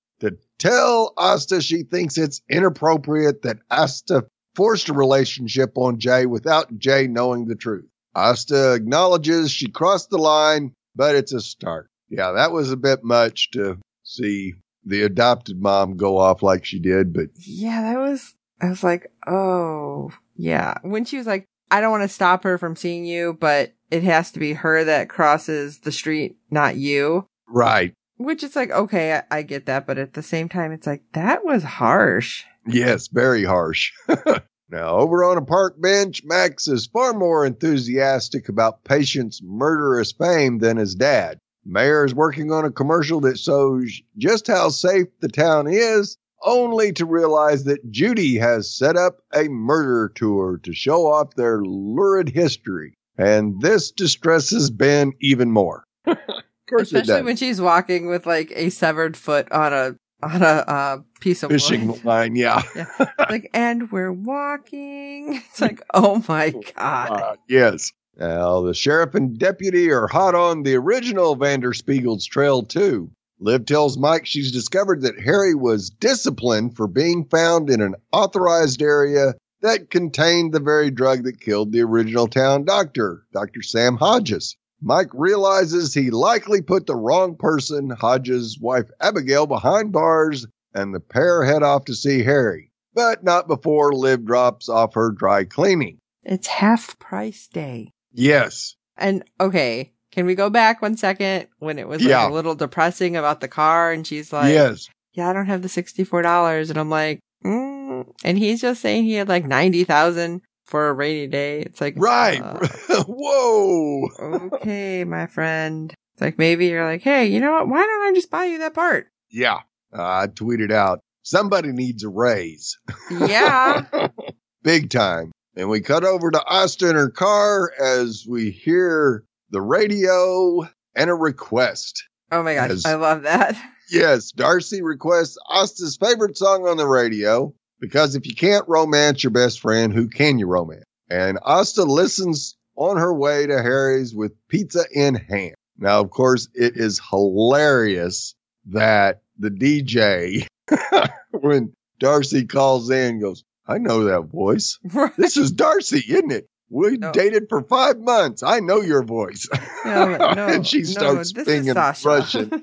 tell 0.60 1.14
Asta 1.18 1.62
she 1.62 1.84
thinks 1.84 2.18
it's 2.18 2.42
inappropriate 2.50 3.42
that 3.44 3.58
Asta 3.72 4.26
forced 4.56 4.90
a 4.90 4.94
relationship 4.94 5.72
on 5.78 6.00
Jay 6.00 6.26
without 6.26 6.78
Jay 6.78 7.08
knowing 7.08 7.46
the 7.46 7.56
truth. 7.56 7.86
Asta 8.16 8.74
acknowledges 8.74 9.52
she 9.52 9.70
crossed 9.70 10.10
the 10.10 10.18
line, 10.18 10.72
but 10.96 11.16
it's 11.16 11.34
a 11.34 11.42
start. 11.42 11.90
Yeah, 12.10 12.32
that 12.32 12.52
was 12.52 12.72
a 12.72 12.78
bit 12.78 13.04
much 13.04 13.52
to 13.52 13.78
see 14.04 14.54
the 14.86 15.02
adopted 15.02 15.62
mom 15.62 15.98
go 15.98 16.18
off 16.18 16.42
like 16.44 16.64
she 16.64 16.80
did, 16.80 17.12
but 17.14 17.28
Yeah, 17.46 17.82
that 17.82 18.00
was, 18.00 18.34
I 18.62 18.70
was 18.70 18.84
like, 18.84 19.12
oh, 19.28 20.12
yeah. 20.36 20.76
When 20.84 21.04
she 21.04 21.18
was 21.18 21.28
like, 21.28 21.46
I 21.72 21.82
don't 21.82 21.92
want 21.92 22.04
to 22.04 22.08
stop 22.08 22.44
her 22.44 22.58
from 22.58 22.76
seeing 22.76 23.06
you, 23.06 23.36
but 23.40 23.74
it 23.92 24.04
has 24.04 24.32
to 24.32 24.40
be 24.40 24.54
her 24.54 24.84
that 24.84 25.10
crosses 25.10 25.80
the 25.80 25.92
street, 25.92 26.38
not 26.52 26.78
you. 26.78 27.28
right. 27.48 27.94
Which 28.18 28.44
is 28.44 28.56
like, 28.56 28.72
okay, 28.72 29.22
I, 29.32 29.40
I 29.40 29.42
get 29.42 29.66
that, 29.66 29.86
but 29.86 29.98
at 29.98 30.14
the 30.14 30.24
same 30.24 30.48
time, 30.48 30.72
it's 30.72 30.88
like, 30.88 31.04
that 31.14 31.44
was 31.44 31.64
harsh. 31.64 32.46
Yes, 32.66 33.08
very 33.10 33.44
harsh. 33.44 33.92
now, 34.70 34.96
over 34.96 35.24
on 35.24 35.38
a 35.38 35.42
park 35.42 35.82
bench, 35.82 36.22
Max 36.24 36.68
is 36.68 36.88
far 36.88 37.14
more 37.14 37.46
enthusiastic 37.46 38.48
about 38.48 38.84
Patience's 38.84 39.42
murderous 39.44 40.12
fame 40.14 40.60
than 40.60 40.78
his 40.78 40.96
dad. 40.96 41.40
Mayor 41.66 42.06
is 42.06 42.14
working 42.14 42.52
on 42.52 42.64
a 42.64 42.72
commercial 42.72 43.20
that 43.22 43.40
shows 43.40 44.02
just 44.18 44.48
how 44.48 44.70
safe 44.70 45.08
the 45.20 45.28
town 45.28 45.68
is, 45.68 46.18
only 46.44 46.94
to 46.94 47.06
realize 47.06 47.64
that 47.64 47.92
Judy 47.92 48.38
has 48.38 48.74
set 48.74 48.96
up 48.96 49.18
a 49.34 49.48
murder 49.48 50.12
tour 50.14 50.60
to 50.64 50.74
show 50.74 51.08
off 51.08 51.36
their 51.36 51.64
lurid 51.64 52.30
history. 52.30 52.94
And 53.18 53.62
this 53.62 53.92
distresses 53.92 54.70
Ben 54.70 55.14
even 55.22 55.52
more. 55.52 55.86
of 56.68 56.78
course 56.78 56.92
it 56.92 57.02
Especially 57.02 57.20
does. 57.20 57.26
when 57.26 57.36
she's 57.36 57.62
walking 57.62 58.08
with 58.08 58.26
like 58.26 58.52
a 58.56 58.70
severed 58.70 59.16
foot 59.16 59.52
on 59.52 59.74
a, 59.74 59.96
on 60.24 60.42
a, 60.42 60.46
uh, 60.46 60.98
piece 61.20 61.44
of 61.44 61.52
Fishing 61.52 61.88
wood. 61.90 62.06
line, 62.06 62.36
yeah. 62.36 62.62
like, 63.30 63.50
and 63.54 63.92
we're 63.92 64.12
walking. 64.12 65.42
It's 65.50 65.62
like, 65.62 65.82
oh 65.94 66.24
my 66.28 66.54
God. 66.76 67.12
Uh, 67.12 67.36
yes. 67.48 67.92
Now, 68.18 68.62
the 68.62 68.74
sheriff 68.74 69.14
and 69.14 69.38
deputy 69.38 69.92
are 69.92 70.08
hot 70.08 70.36
on 70.36 70.64
the 70.64 70.76
original 70.76 71.36
Vanderspeigle's 71.36 72.26
trail, 72.26 72.64
too. 72.64 73.12
Liv 73.40 73.66
tells 73.66 73.98
Mike 73.98 74.26
she's 74.26 74.52
discovered 74.52 75.02
that 75.02 75.20
Harry 75.20 75.54
was 75.54 75.90
disciplined 75.90 76.76
for 76.78 76.88
being 76.88 77.26
found 77.26 77.70
in 77.70 77.82
an 77.82 77.96
authorized 78.14 78.82
area 78.82 79.34
that 79.62 79.90
contained 79.90 80.54
the 80.54 80.60
very 80.60 80.90
drug 80.90 81.24
that 81.24 81.42
killed 81.42 81.72
the 81.72 81.82
original 81.82 82.28
town 82.28 82.64
doctor, 82.64 83.24
Dr. 83.34 83.62
Sam 83.62 83.98
Hodges. 83.98 84.56
Mike 84.86 85.10
realizes 85.14 85.94
he 85.96 86.12
likely 86.12 86.62
put 86.62 86.86
the 86.86 86.96
wrong 86.96 87.36
person, 87.36 87.90
Hodges' 87.90 88.60
wife 88.62 88.86
Abigail, 89.02 89.48
behind 89.48 89.92
bars, 89.92 90.46
and 90.76 90.94
the 90.94 91.00
pair 91.00 91.44
head 91.44 91.64
off 91.64 91.86
to 91.86 91.96
see 91.96 92.24
Harry, 92.24 92.72
but 92.94 93.24
not 93.24 93.48
before 93.48 93.94
Liv 93.94 94.24
drops 94.26 94.70
off 94.70 94.94
her 94.94 95.12
dry 95.12 95.44
cleaning. 95.44 95.98
It's 96.24 96.46
half 96.46 97.00
price 97.00 97.48
day. 97.48 97.90
Yes. 98.14 98.76
And 98.96 99.24
okay, 99.42 99.92
can 100.12 100.28
we 100.28 100.36
go 100.36 100.52
back 100.52 100.84
one 100.84 100.98
second 100.98 101.48
when 101.58 101.80
it 101.80 101.88
was 101.88 102.02
like 102.02 102.10
Yeah. 102.10 102.30
a 102.30 102.32
little 102.32 102.56
depressing 102.56 103.18
about 103.18 103.42
the 103.42 103.48
car 103.48 103.92
and 103.92 104.06
she's 104.06 104.32
like, 104.32 104.54
yes. 104.54 104.88
yeah, 105.14 105.30
I 105.30 105.34
don't 105.34 105.48
have 105.48 105.64
the 105.64 105.68
$64. 105.68 106.70
And 106.70 106.78
I'm 106.78 106.92
like, 106.92 107.20
mm. 107.44 108.06
and 108.24 108.38
he's 108.38 108.62
just 108.62 108.82
saying 108.82 109.06
he 109.06 109.14
had 109.16 109.30
like 109.30 109.46
90,000 109.46 110.42
for 110.66 110.90
a 110.90 110.94
rainy 110.94 111.28
day. 111.28 111.62
It's 111.62 111.80
like, 111.80 111.94
Right. 111.98 112.42
uh, 112.42 113.04
Whoa. 113.08 114.08
okay, 114.54 115.04
my 115.04 115.28
friend. 115.28 115.94
It's 116.14 116.22
like 116.22 116.38
maybe 116.38 116.68
you're 116.68 116.86
like, 116.86 117.02
hey, 117.02 117.26
you 117.28 117.40
know 117.40 117.52
what? 117.54 117.68
Why 117.68 117.82
don't 117.86 118.02
I 118.04 118.14
just 118.14 118.32
buy 118.32 118.46
you 118.46 118.60
that 118.60 118.74
part? 118.74 119.08
Yeah. 119.30 119.60
Uh, 119.98 120.02
I 120.04 120.28
tweeted 120.28 120.72
out, 120.72 121.00
somebody 121.24 121.72
needs 121.72 122.04
a 122.04 122.10
raise. 122.10 122.78
Yeah. 123.12 123.86
Big 124.64 124.90
time. 124.90 125.32
And 125.56 125.70
we 125.70 125.80
cut 125.82 126.04
over 126.04 126.32
to 126.32 126.44
Asta 126.46 126.90
in 126.90 126.96
her 126.96 127.10
car 127.10 127.72
as 127.82 128.26
we 128.30 128.52
hear 128.52 129.24
the 129.52 129.62
radio 129.62 130.68
and 130.96 131.10
a 131.10 131.14
request. 131.14 132.04
oh 132.32 132.44
my 132.44 132.56
gosh, 132.56 132.70
Yes. 132.72 132.86
I 132.86 132.96
love 132.96 133.24
that. 133.24 133.56
Yes, 133.92 134.32
D'Arcy 134.32 134.82
requests 134.82 135.38
Asta's 135.54 135.96
favorite 135.96 136.36
song 136.36 136.68
on 136.68 136.76
the 136.78 136.88
radio 136.88 137.54
because 137.86 138.16
if 138.16 138.26
you 138.26 138.34
can't 138.34 138.68
romance 138.68 139.24
your 139.24 139.30
best 139.32 139.60
friend, 139.60 139.94
who 139.94 140.08
can 140.08 140.40
you 140.40 140.48
romance? 140.48 140.86
And 141.12 141.38
Asta 141.44 141.84
listens 141.84 142.58
on 142.76 142.98
her 142.98 143.14
way 143.14 143.46
to 143.46 143.62
Harry's 143.62 144.16
with 144.16 144.34
pizza 144.48 144.86
in 144.92 145.14
hand. 145.14 145.54
Now, 145.78 146.00
of 146.02 146.10
course, 146.10 146.48
it 146.56 146.76
is 146.78 147.00
hilarious 147.12 148.34
that 148.72 149.22
the 149.38 149.50
DJ, 149.50 150.48
when 151.32 151.74
D'Arcy 152.00 152.46
calls 152.46 152.90
in, 152.90 153.20
goes, 153.22 153.44
I 153.68 153.78
know 153.78 154.06
that 154.06 154.32
voice. 154.32 154.80
This 155.18 155.38
is 155.38 155.52
D'Arcy, 155.52 156.04
isn't 156.08 156.32
it? 156.32 156.48
We 156.72 156.98
No. 156.98 157.12
dated 157.12 157.44
for 157.50 157.62
five 157.62 158.00
months. 158.00 158.42
I 158.42 158.62
know 158.62 158.82
your 158.82 159.04
voice. 159.04 159.48
No, 159.86 160.18
no, 160.34 160.48
and 160.56 160.66
she 160.66 160.84
starts 160.84 161.28
is 161.28 161.30
speaking 161.30 161.72
Russian. 162.04 162.50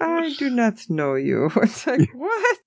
I 0.00 0.34
do 0.38 0.50
not 0.50 0.88
know 0.88 1.14
you. 1.14 1.50
It's 1.56 1.86
like, 1.86 2.08
what? 2.14 2.58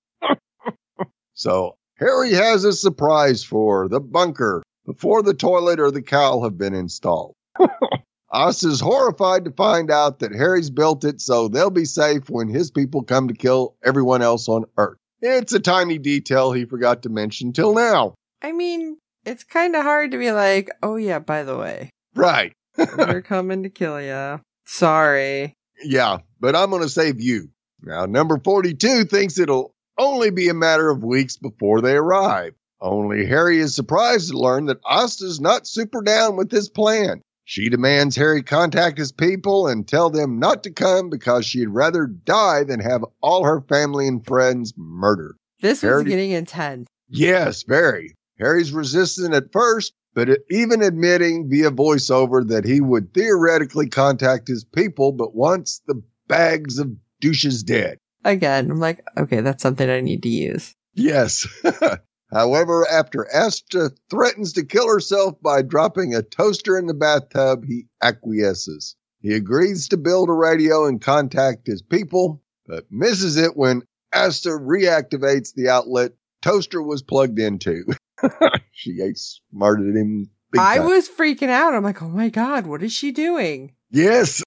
So 1.38 1.78
Harry 2.00 2.34
has 2.34 2.64
a 2.64 2.74
surprise 2.74 3.44
for 3.44 3.88
the 3.88 4.00
bunker 4.00 4.64
before 4.88 5.22
the 5.22 5.36
toilet 5.36 5.80
or 5.80 5.92
the 5.92 6.02
cowl 6.02 6.44
have 6.44 6.58
been 6.58 6.74
installed. 6.74 7.36
Us 8.32 8.64
is 8.64 8.82
horrified 8.82 9.46
to 9.46 9.52
find 9.52 9.90
out 9.92 10.20
that 10.20 10.34
Harry's 10.34 10.72
built 10.72 11.06
it 11.06 11.22
so 11.22 11.48
they'll 11.48 11.70
be 11.70 11.86
safe 11.86 12.30
when 12.30 12.50
his 12.50 12.72
people 12.72 13.04
come 13.04 13.28
to 13.28 13.34
kill 13.36 13.76
everyone 13.86 14.22
else 14.22 14.50
on 14.50 14.66
Earth. 14.78 14.98
It's 15.22 15.54
a 15.54 15.60
tiny 15.60 16.00
detail 16.00 16.52
he 16.52 16.66
forgot 16.66 17.04
to 17.04 17.10
mention 17.10 17.54
till 17.54 17.74
now. 17.74 18.16
I 18.42 18.52
mean, 18.52 18.98
it's 19.24 19.44
kind 19.44 19.76
of 19.76 19.84
hard 19.84 20.12
to 20.12 20.18
be 20.18 20.32
like, 20.32 20.72
oh 20.82 20.96
yeah, 20.96 21.20
by 21.20 21.44
the 21.44 21.58
way, 21.58 21.92
Right. 22.16 22.54
we're 22.98 23.22
coming 23.22 23.64
to 23.64 23.70
kill 23.70 24.02
ya. 24.02 24.40
Sorry. 24.66 25.54
Yeah, 25.84 26.18
but 26.40 26.56
I'm 26.56 26.72
going 26.72 26.82
to 26.82 26.90
save 26.90 27.22
you. 27.22 27.50
Now, 27.84 28.06
number 28.06 28.40
42 28.44 29.06
thinks 29.06 29.38
it'll 29.38 29.74
only 29.98 30.32
be 30.32 30.50
a 30.50 30.54
matter 30.54 30.90
of 30.90 31.04
weeks 31.04 31.38
before 31.38 31.82
they 31.82 31.96
arrive. 31.96 32.54
Only 32.80 33.26
Harry 33.26 33.60
is 33.60 33.76
surprised 33.76 34.30
to 34.30 34.38
learn 34.38 34.66
that 34.66 34.80
Asta's 34.88 35.40
not 35.40 35.68
super 35.68 36.02
down 36.02 36.36
with 36.36 36.52
his 36.52 36.70
plan. 36.70 37.22
She 37.44 37.70
demands 37.70 38.16
Harry 38.16 38.44
contact 38.44 38.98
his 38.98 39.12
people 39.12 39.68
and 39.68 39.88
tell 39.88 40.10
them 40.10 40.38
not 40.38 40.64
to 40.64 40.70
come 40.70 41.10
because 41.10 41.46
she'd 41.46 41.70
rather 41.70 42.06
die 42.06 42.64
than 42.66 42.82
have 42.82 43.06
all 43.22 43.46
her 43.46 43.62
family 43.62 44.08
and 44.08 44.26
friends 44.26 44.74
murdered. 44.76 45.38
This 45.62 45.82
was 45.82 46.04
getting 46.04 46.32
intense. 46.32 46.88
Yes, 47.10 47.64
very. 47.64 48.16
Harry's 48.38 48.74
resistant 48.74 49.34
at 49.34 49.52
first, 49.52 49.94
but 50.14 50.30
even 50.52 50.82
admitting 50.82 51.50
via 51.50 51.72
voiceover 51.72 52.48
that 52.50 52.66
he 52.66 52.82
would 52.82 53.14
theoretically 53.14 53.88
contact 53.88 54.48
his 54.48 54.64
people, 54.64 55.14
but 55.14 55.34
once 55.34 55.82
the 55.88 56.02
bags 56.28 56.78
of 56.78 56.92
douches 57.22 57.64
dead. 57.64 57.98
Again, 58.28 58.70
I'm 58.70 58.80
like, 58.82 59.06
okay, 59.18 59.40
that's 59.40 59.64
something 59.64 59.90
I 59.90 60.02
need 60.02 60.22
to 60.24 60.30
use. 60.30 60.76
Yes. 60.94 61.48
However, 62.32 62.86
after 62.92 63.26
Asta 63.34 63.92
threatens 64.10 64.52
to 64.54 64.66
kill 64.66 64.90
herself 64.90 65.42
by 65.42 65.62
dropping 65.62 66.14
a 66.14 66.22
toaster 66.22 66.78
in 66.78 66.88
the 66.88 66.94
bathtub, 66.94 67.64
he 67.66 67.88
acquiesces. 68.04 68.98
He 69.22 69.34
agrees 69.34 69.88
to 69.88 69.98
build 69.98 70.28
a 70.28 70.34
radio 70.34 70.86
and 70.86 71.00
contact 71.00 71.68
his 71.68 71.82
people, 71.82 72.42
but 72.66 72.84
misses 72.92 73.38
it 73.38 73.56
when 73.56 73.84
Asta 74.12 74.50
reactivates 74.50 75.54
the 75.54 75.70
outlet 75.70 76.12
toaster 76.42 76.82
was 76.82 77.02
plugged 77.02 77.40
into. 77.40 77.86
she 78.74 79.02
outsmarted 79.02 79.96
him. 79.96 80.30
Big 80.52 80.60
I 80.60 80.80
was 80.80 81.08
freaking 81.08 81.50
out. 81.50 81.74
I'm 81.74 81.84
like, 81.84 82.02
oh 82.02 82.10
my 82.10 82.28
God, 82.28 82.68
what 82.68 82.84
is 82.84 82.92
she 82.92 83.14
doing? 83.14 83.74
yes. 83.90 84.44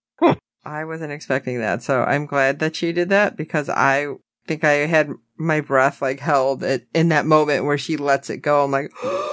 I 0.65 0.85
wasn't 0.85 1.13
expecting 1.13 1.59
that. 1.61 1.83
So 1.83 2.03
I'm 2.03 2.27
glad 2.27 2.59
that 2.59 2.77
she 2.77 2.93
did 2.93 3.09
that 3.09 3.37
because 3.37 3.69
I 3.69 4.15
think 4.47 4.65
I 4.65 4.73
had 4.87 5.11
my 5.37 5.61
breath 5.61 6.03
like 6.03 6.21
held 6.21 6.63
in 6.63 7.09
that 7.09 7.27
moment 7.27 7.65
where 7.65 7.79
she 7.79 7.97
lets 7.97 8.31
it 8.31 8.39
go. 8.39 8.65
I'm 8.65 8.71
like, 8.71 8.91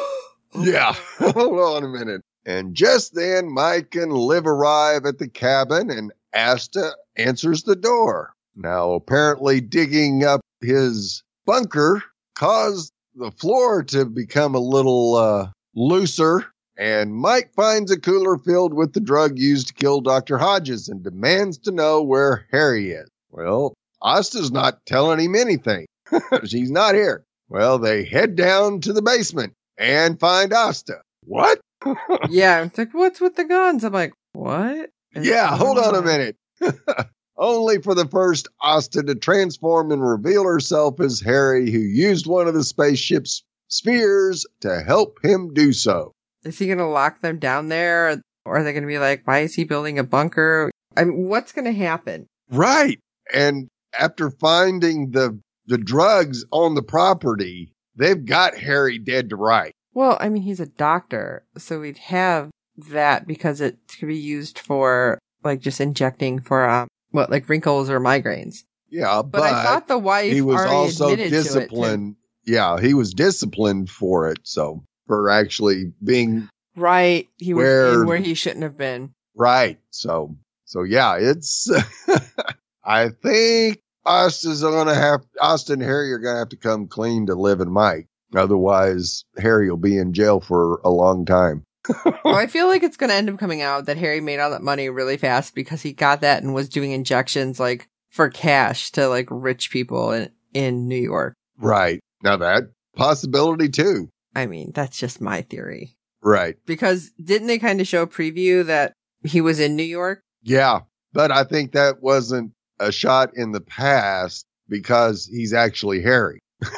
Yeah. 0.59 0.93
Hold 1.19 1.59
on 1.59 1.83
a 1.83 1.87
minute. 1.87 2.21
And 2.45 2.75
just 2.75 3.13
then, 3.13 3.51
Mike 3.51 3.95
and 3.95 4.13
Liv 4.13 4.47
arrive 4.47 5.05
at 5.05 5.19
the 5.19 5.27
cabin 5.27 5.89
and 5.89 6.13
Asta 6.33 6.91
answers 7.17 7.63
the 7.63 7.75
door. 7.75 8.33
Now, 8.55 8.93
apparently 8.93 9.59
digging 9.59 10.23
up 10.23 10.41
his 10.61 11.23
bunker 11.45 12.01
caused 12.35 12.91
the 13.15 13.31
floor 13.31 13.83
to 13.83 14.05
become 14.05 14.55
a 14.55 14.59
little, 14.59 15.15
uh, 15.15 15.49
looser. 15.75 16.45
And 16.77 17.15
Mike 17.15 17.53
finds 17.55 17.89
a 17.91 17.99
cooler 17.99 18.37
filled 18.37 18.73
with 18.73 18.93
the 18.93 18.99
drug 18.99 19.39
used 19.39 19.69
to 19.69 19.73
kill 19.73 19.99
Dr. 19.99 20.37
Hodges 20.37 20.87
and 20.87 21.03
demands 21.03 21.57
to 21.59 21.71
know 21.71 22.03
where 22.03 22.45
Harry 22.51 22.91
is. 22.91 23.09
Well, 23.31 23.73
Asta's 24.03 24.51
not 24.51 24.85
telling 24.85 25.19
him 25.19 25.35
anything. 25.35 25.87
She's 26.45 26.69
not 26.69 26.93
here. 26.93 27.23
Well, 27.49 27.79
they 27.79 28.03
head 28.03 28.35
down 28.35 28.81
to 28.81 28.93
the 28.93 29.01
basement 29.01 29.53
and 29.77 30.19
find 30.19 30.53
Asta. 30.53 31.01
What? 31.23 31.59
yeah. 32.29 32.63
It's 32.63 32.77
like, 32.77 32.93
what's 32.93 33.19
with 33.19 33.35
the 33.35 33.45
guns? 33.45 33.83
I'm 33.83 33.93
like, 33.93 34.13
what? 34.33 34.91
is 35.15 35.27
Yeah, 35.27 35.55
hold 35.57 35.79
on 35.79 35.95
a 35.95 36.01
minute. 36.03 36.35
Only 37.37 37.81
for 37.81 37.95
the 37.95 38.07
first 38.07 38.47
Asta 38.61 39.01
to 39.03 39.15
transform 39.15 39.91
and 39.91 40.07
reveal 40.07 40.43
herself 40.43 40.99
as 40.99 41.21
Harry, 41.21 41.71
who 41.71 41.79
used 41.79 42.27
one 42.27 42.47
of 42.47 42.53
the 42.53 42.63
spaceship's 42.63 43.43
spheres 43.67 44.45
to 44.61 44.81
help 44.81 45.17
him 45.23 45.53
do 45.53 45.73
so. 45.73 46.13
Is 46.43 46.59
he 46.59 46.67
going 46.67 46.77
to 46.77 46.85
lock 46.85 47.21
them 47.21 47.39
down 47.39 47.69
there? 47.69 48.21
Or 48.45 48.57
are 48.57 48.63
they 48.63 48.73
going 48.73 48.83
to 48.83 48.87
be 48.87 48.99
like, 48.99 49.25
why 49.25 49.39
is 49.39 49.55
he 49.55 49.63
building 49.63 49.99
a 49.99 50.03
bunker? 50.03 50.71
I 50.95 51.03
mean, 51.03 51.27
what's 51.27 51.51
going 51.51 51.65
to 51.65 51.73
happen? 51.73 52.27
Right. 52.49 52.99
And 53.33 53.67
after 53.97 54.29
finding 54.29 55.11
the 55.11 55.39
the 55.65 55.77
drugs 55.77 56.45
on 56.51 56.75
the 56.75 56.81
property, 56.81 57.73
they've 57.95 58.25
got 58.25 58.57
Harry 58.57 58.97
dead 58.97 59.29
to 59.29 59.35
right. 59.35 59.73
Well, 59.93 60.17
I 60.21 60.29
mean, 60.29 60.43
he's 60.43 60.61
a 60.61 60.65
doctor, 60.65 61.43
so 61.57 61.81
we'd 61.81 61.97
have 61.97 62.49
that 62.89 63.27
because 63.27 63.59
it 63.59 63.77
could 63.99 64.07
be 64.07 64.17
used 64.17 64.59
for 64.59 65.19
like 65.43 65.59
just 65.59 65.81
injecting 65.81 66.39
for 66.39 66.69
um, 66.69 66.87
what 67.11 67.29
like 67.29 67.49
wrinkles 67.49 67.89
or 67.89 67.99
migraines. 67.99 68.63
Yeah, 68.89 69.21
But, 69.21 69.41
I 69.41 69.63
thought 69.63 69.87
the 69.87 69.97
wife 69.97 70.31
he 70.31 70.41
was 70.41 70.61
also 70.61 71.09
admitted 71.09 71.31
to 71.31 71.43
disciplined. 71.43 72.15
Yeah, 72.45 72.79
he 72.79 72.93
was 72.93 73.13
disciplined 73.13 73.89
for 73.89 74.29
it. 74.29 74.37
So 74.43 74.83
for 75.07 75.29
actually 75.29 75.91
being 76.03 76.47
Right, 76.75 77.27
he 77.37 77.53
was 77.55 77.63
Where- 77.63 78.01
in 78.01 78.07
where 78.07 78.17
he 78.17 78.33
shouldn't 78.35 78.63
have 78.63 78.77
been. 78.77 79.13
right. 79.35 79.79
So 79.91 80.35
so 80.65 80.83
yeah, 80.83 81.15
it's. 81.17 81.69
I 82.83 83.09
think 83.09 83.79
Asta's 84.05 84.61
gonna 84.61 84.93
have 84.95 85.21
Asta 85.41 85.73
and 85.73 85.81
Harry 85.81 86.11
are 86.13 86.19
gonna 86.19 86.39
have 86.39 86.49
to 86.49 86.57
come 86.57 86.87
clean 86.87 87.25
to 87.27 87.35
Liv 87.35 87.59
in 87.61 87.71
Mike. 87.71 88.07
Otherwise, 88.35 89.23
Harry 89.37 89.69
will 89.69 89.77
be 89.77 89.97
in 89.97 90.13
jail 90.13 90.39
for 90.41 90.81
a 90.83 90.89
long 90.89 91.25
time. 91.25 91.63
well, 92.05 92.35
I 92.35 92.47
feel 92.47 92.67
like 92.67 92.83
it's 92.83 92.97
going 92.97 93.09
to 93.09 93.15
end 93.15 93.29
up 93.29 93.39
coming 93.39 93.61
out 93.61 93.85
that 93.85 93.95
Harry 93.97 94.19
made 94.19 94.39
all 94.39 94.51
that 94.51 94.61
money 94.61 94.89
really 94.89 95.15
fast 95.15 95.55
because 95.55 95.81
he 95.81 95.93
got 95.93 96.19
that 96.19 96.43
and 96.43 96.53
was 96.53 96.67
doing 96.67 96.91
injections 96.91 97.57
like 97.57 97.87
for 98.11 98.29
cash 98.29 98.91
to 98.91 99.07
like 99.07 99.27
rich 99.31 99.71
people 99.71 100.11
in 100.11 100.29
in 100.53 100.87
New 100.89 100.97
York. 101.01 101.33
Right 101.57 102.01
now, 102.21 102.35
that 102.37 102.63
possibility 102.97 103.69
too. 103.69 104.09
I 104.37 104.45
mean, 104.45 104.71
that's 104.73 104.97
just 104.99 105.19
my 105.19 105.41
theory. 105.41 105.97
Right. 106.21 106.57
Because 106.67 107.11
didn't 107.21 107.47
they 107.47 107.57
kind 107.57 107.81
of 107.81 107.87
show 107.87 108.03
a 108.03 108.07
preview 108.07 108.63
that 108.67 108.93
he 109.23 109.41
was 109.41 109.59
in 109.59 109.75
New 109.75 109.81
York? 109.83 110.21
Yeah, 110.43 110.81
but 111.11 111.31
I 111.31 111.43
think 111.43 111.71
that 111.71 112.01
wasn't 112.03 112.51
a 112.79 112.91
shot 112.91 113.31
in 113.35 113.51
the 113.51 113.61
past 113.61 114.45
because 114.69 115.25
he's 115.25 115.53
actually 115.53 116.01
Harry. 116.03 116.39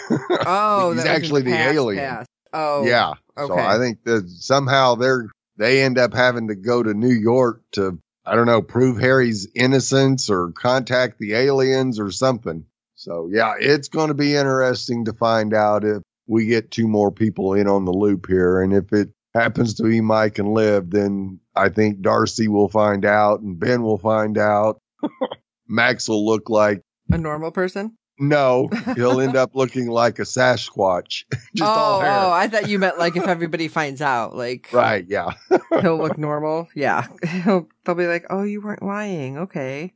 Oh, 0.46 0.94
He's 0.94 1.04
that 1.04 1.04
was 1.04 1.06
in 1.06 1.08
actually 1.12 1.42
the 1.44 1.52
past, 1.52 1.76
alien. 1.76 2.04
past. 2.04 2.30
Oh, 2.54 2.86
yeah. 2.86 3.14
So 3.38 3.52
okay. 3.52 3.62
I 3.62 3.78
think 3.78 4.04
that 4.06 4.28
somehow 4.30 4.96
they're 4.96 5.28
they 5.58 5.84
end 5.84 5.98
up 5.98 6.14
having 6.14 6.48
to 6.48 6.56
go 6.56 6.82
to 6.82 6.94
New 6.94 7.14
York 7.14 7.62
to 7.74 8.00
I 8.26 8.36
don't 8.36 8.46
know 8.46 8.62
prove 8.62 8.98
Harry's 8.98 9.48
innocence 9.54 10.30
or 10.30 10.52
contact 10.54 11.20
the 11.20 11.34
aliens 11.34 12.00
or 12.00 12.10
something. 12.12 12.66
So 12.96 13.30
yeah, 13.32 13.56
it's 13.60 13.90
going 13.90 14.08
to 14.08 14.14
be 14.14 14.36
interesting 14.36 15.06
to 15.06 15.14
find 15.14 15.54
out 15.54 15.84
if 15.84 16.02
we 16.30 16.46
get 16.46 16.72
two 16.72 16.88
more 16.88 17.12
people 17.12 17.54
in 17.56 17.68
on 17.68 17.84
the 17.86 17.92
loop 17.92 18.28
here, 18.28 18.62
and 18.62 18.72
if 18.74 18.94
it 18.94 19.10
happens 19.34 19.74
to 19.76 19.84
be 19.84 20.00
Mike 20.00 20.40
and 20.40 20.54
Liv, 20.54 20.92
then 20.92 21.40
I 21.56 21.70
think 21.70 22.02
D'Arcy 22.02 22.48
will 22.48 22.70
find 22.70 23.04
out 23.04 23.42
and 23.42 23.60
Ben 23.60 23.82
will 23.84 23.98
find 23.98 24.38
out. 24.38 24.80
Max 25.68 26.08
will 26.08 26.26
look 26.26 26.50
like 26.50 26.82
a 27.12 27.18
normal 27.18 27.52
person. 27.52 27.96
no, 28.20 28.70
he'll 28.96 29.22
end 29.22 29.36
up 29.36 29.56
looking 29.56 29.88
like 29.88 30.20
a 30.20 30.24
Sasquatch, 30.24 31.24
just 31.56 31.62
oh, 31.62 31.66
all 31.66 32.02
hair. 32.02 32.12
oh, 32.12 32.32
I 32.32 32.48
thought 32.48 32.70
you 32.70 32.80
meant 32.80 32.98
like 33.00 33.16
if 33.16 33.28
everybody 33.28 33.68
finds 33.68 34.02
out, 34.02 34.36
like 34.36 34.70
Right, 34.74 35.06
yeah. 35.08 35.32
he'll 35.82 35.98
look 35.98 36.18
normal. 36.18 36.68
Yeah, 36.76 37.08
he'll, 37.44 37.68
they'll 37.86 37.96
be 37.96 38.08
like, 38.08 38.26
"Oh, 38.30 38.44
you 38.44 38.62
weren't 38.62 38.84
lying." 38.84 39.38
Okay. 39.38 39.94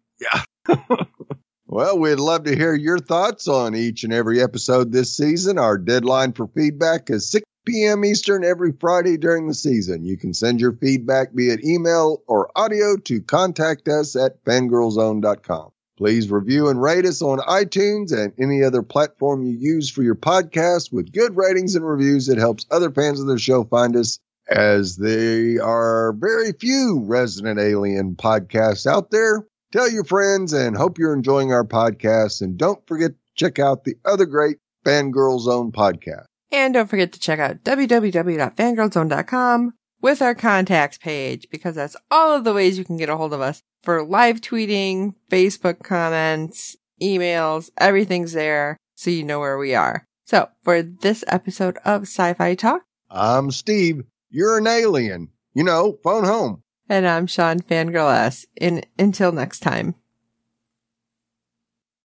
Well, 1.73 1.97
we'd 1.97 2.19
love 2.19 2.43
to 2.43 2.55
hear 2.55 2.75
your 2.75 2.99
thoughts 2.99 3.47
on 3.47 3.73
each 3.73 4.03
and 4.03 4.13
every 4.13 4.39
episode 4.39 4.91
this 4.91 5.17
season. 5.17 5.57
Our 5.57 5.79
deadline 5.79 6.33
for 6.33 6.45
feedback 6.45 7.09
is 7.09 7.31
6 7.31 7.43
p.m. 7.65 8.05
Eastern 8.05 8.45
every 8.45 8.73
Friday 8.79 9.17
during 9.17 9.47
the 9.47 9.55
season. 9.55 10.05
You 10.05 10.15
can 10.15 10.35
send 10.35 10.61
your 10.61 10.73
feedback 10.73 11.29
via 11.33 11.57
email 11.65 12.21
or 12.27 12.51
audio 12.55 12.95
to 12.97 13.21
contact 13.21 13.87
us 13.87 14.15
at 14.15 14.45
fangirlzone.com. 14.45 15.71
Please 15.97 16.29
review 16.29 16.69
and 16.69 16.79
rate 16.79 17.07
us 17.07 17.23
on 17.23 17.39
iTunes 17.39 18.15
and 18.15 18.33
any 18.37 18.63
other 18.63 18.83
platform 18.83 19.41
you 19.41 19.57
use 19.57 19.89
for 19.89 20.03
your 20.03 20.13
podcast 20.13 20.93
with 20.93 21.11
good 21.11 21.35
ratings 21.35 21.73
and 21.73 21.83
reviews. 21.83 22.29
It 22.29 22.37
helps 22.37 22.67
other 22.69 22.91
fans 22.91 23.19
of 23.19 23.25
the 23.25 23.39
show 23.39 23.63
find 23.63 23.95
us 23.95 24.19
as 24.47 24.97
there 24.97 25.63
are 25.65 26.13
very 26.13 26.51
few 26.51 26.99
resident 27.03 27.59
alien 27.59 28.15
podcasts 28.15 28.85
out 28.85 29.09
there. 29.09 29.47
Tell 29.73 29.89
your 29.89 30.03
friends 30.03 30.53
and 30.53 30.77
hope 30.77 30.99
you're 30.99 31.15
enjoying 31.15 31.51
our 31.51 31.65
podcast. 31.65 32.43
And 32.43 32.59
don't 32.59 32.87
forget 32.87 33.13
to 33.13 33.17
check 33.33 33.57
out 33.57 33.85
the 33.85 33.95
other 34.05 34.27
great 34.27 34.57
Fangirl 34.85 35.39
Zone 35.39 35.71
podcast. 35.71 36.25
And 36.51 36.75
don't 36.75 36.87
forget 36.87 37.11
to 37.13 37.19
check 37.19 37.39
out 37.39 37.63
www.fangirlzone.com 37.63 39.73
with 39.99 40.21
our 40.21 40.35
contacts 40.35 40.99
page 40.99 41.47
because 41.49 41.73
that's 41.73 41.95
all 42.11 42.35
of 42.35 42.43
the 42.43 42.53
ways 42.53 42.77
you 42.77 42.85
can 42.85 42.97
get 42.97 43.09
a 43.09 43.17
hold 43.17 43.33
of 43.33 43.41
us 43.41 43.63
for 43.81 44.05
live 44.05 44.41
tweeting, 44.41 45.15
Facebook 45.31 45.81
comments, 45.81 46.75
emails, 47.01 47.71
everything's 47.79 48.33
there 48.33 48.77
so 48.93 49.09
you 49.09 49.23
know 49.23 49.39
where 49.39 49.57
we 49.57 49.73
are. 49.73 50.05
So 50.25 50.49
for 50.63 50.83
this 50.83 51.23
episode 51.27 51.79
of 51.83 52.03
Sci-Fi 52.03 52.53
Talk, 52.53 52.83
I'm 53.09 53.49
Steve. 53.49 54.03
You're 54.29 54.59
an 54.59 54.67
alien. 54.67 55.29
You 55.55 55.63
know, 55.63 55.97
phone 56.03 56.25
home. 56.25 56.62
And 56.89 57.07
I'm 57.07 57.27
Sean 57.27 57.59
Fangirl 57.59 58.13
S. 58.13 58.45
In 58.59 58.83
until 58.97 59.31
next 59.31 59.59
time. 59.59 59.95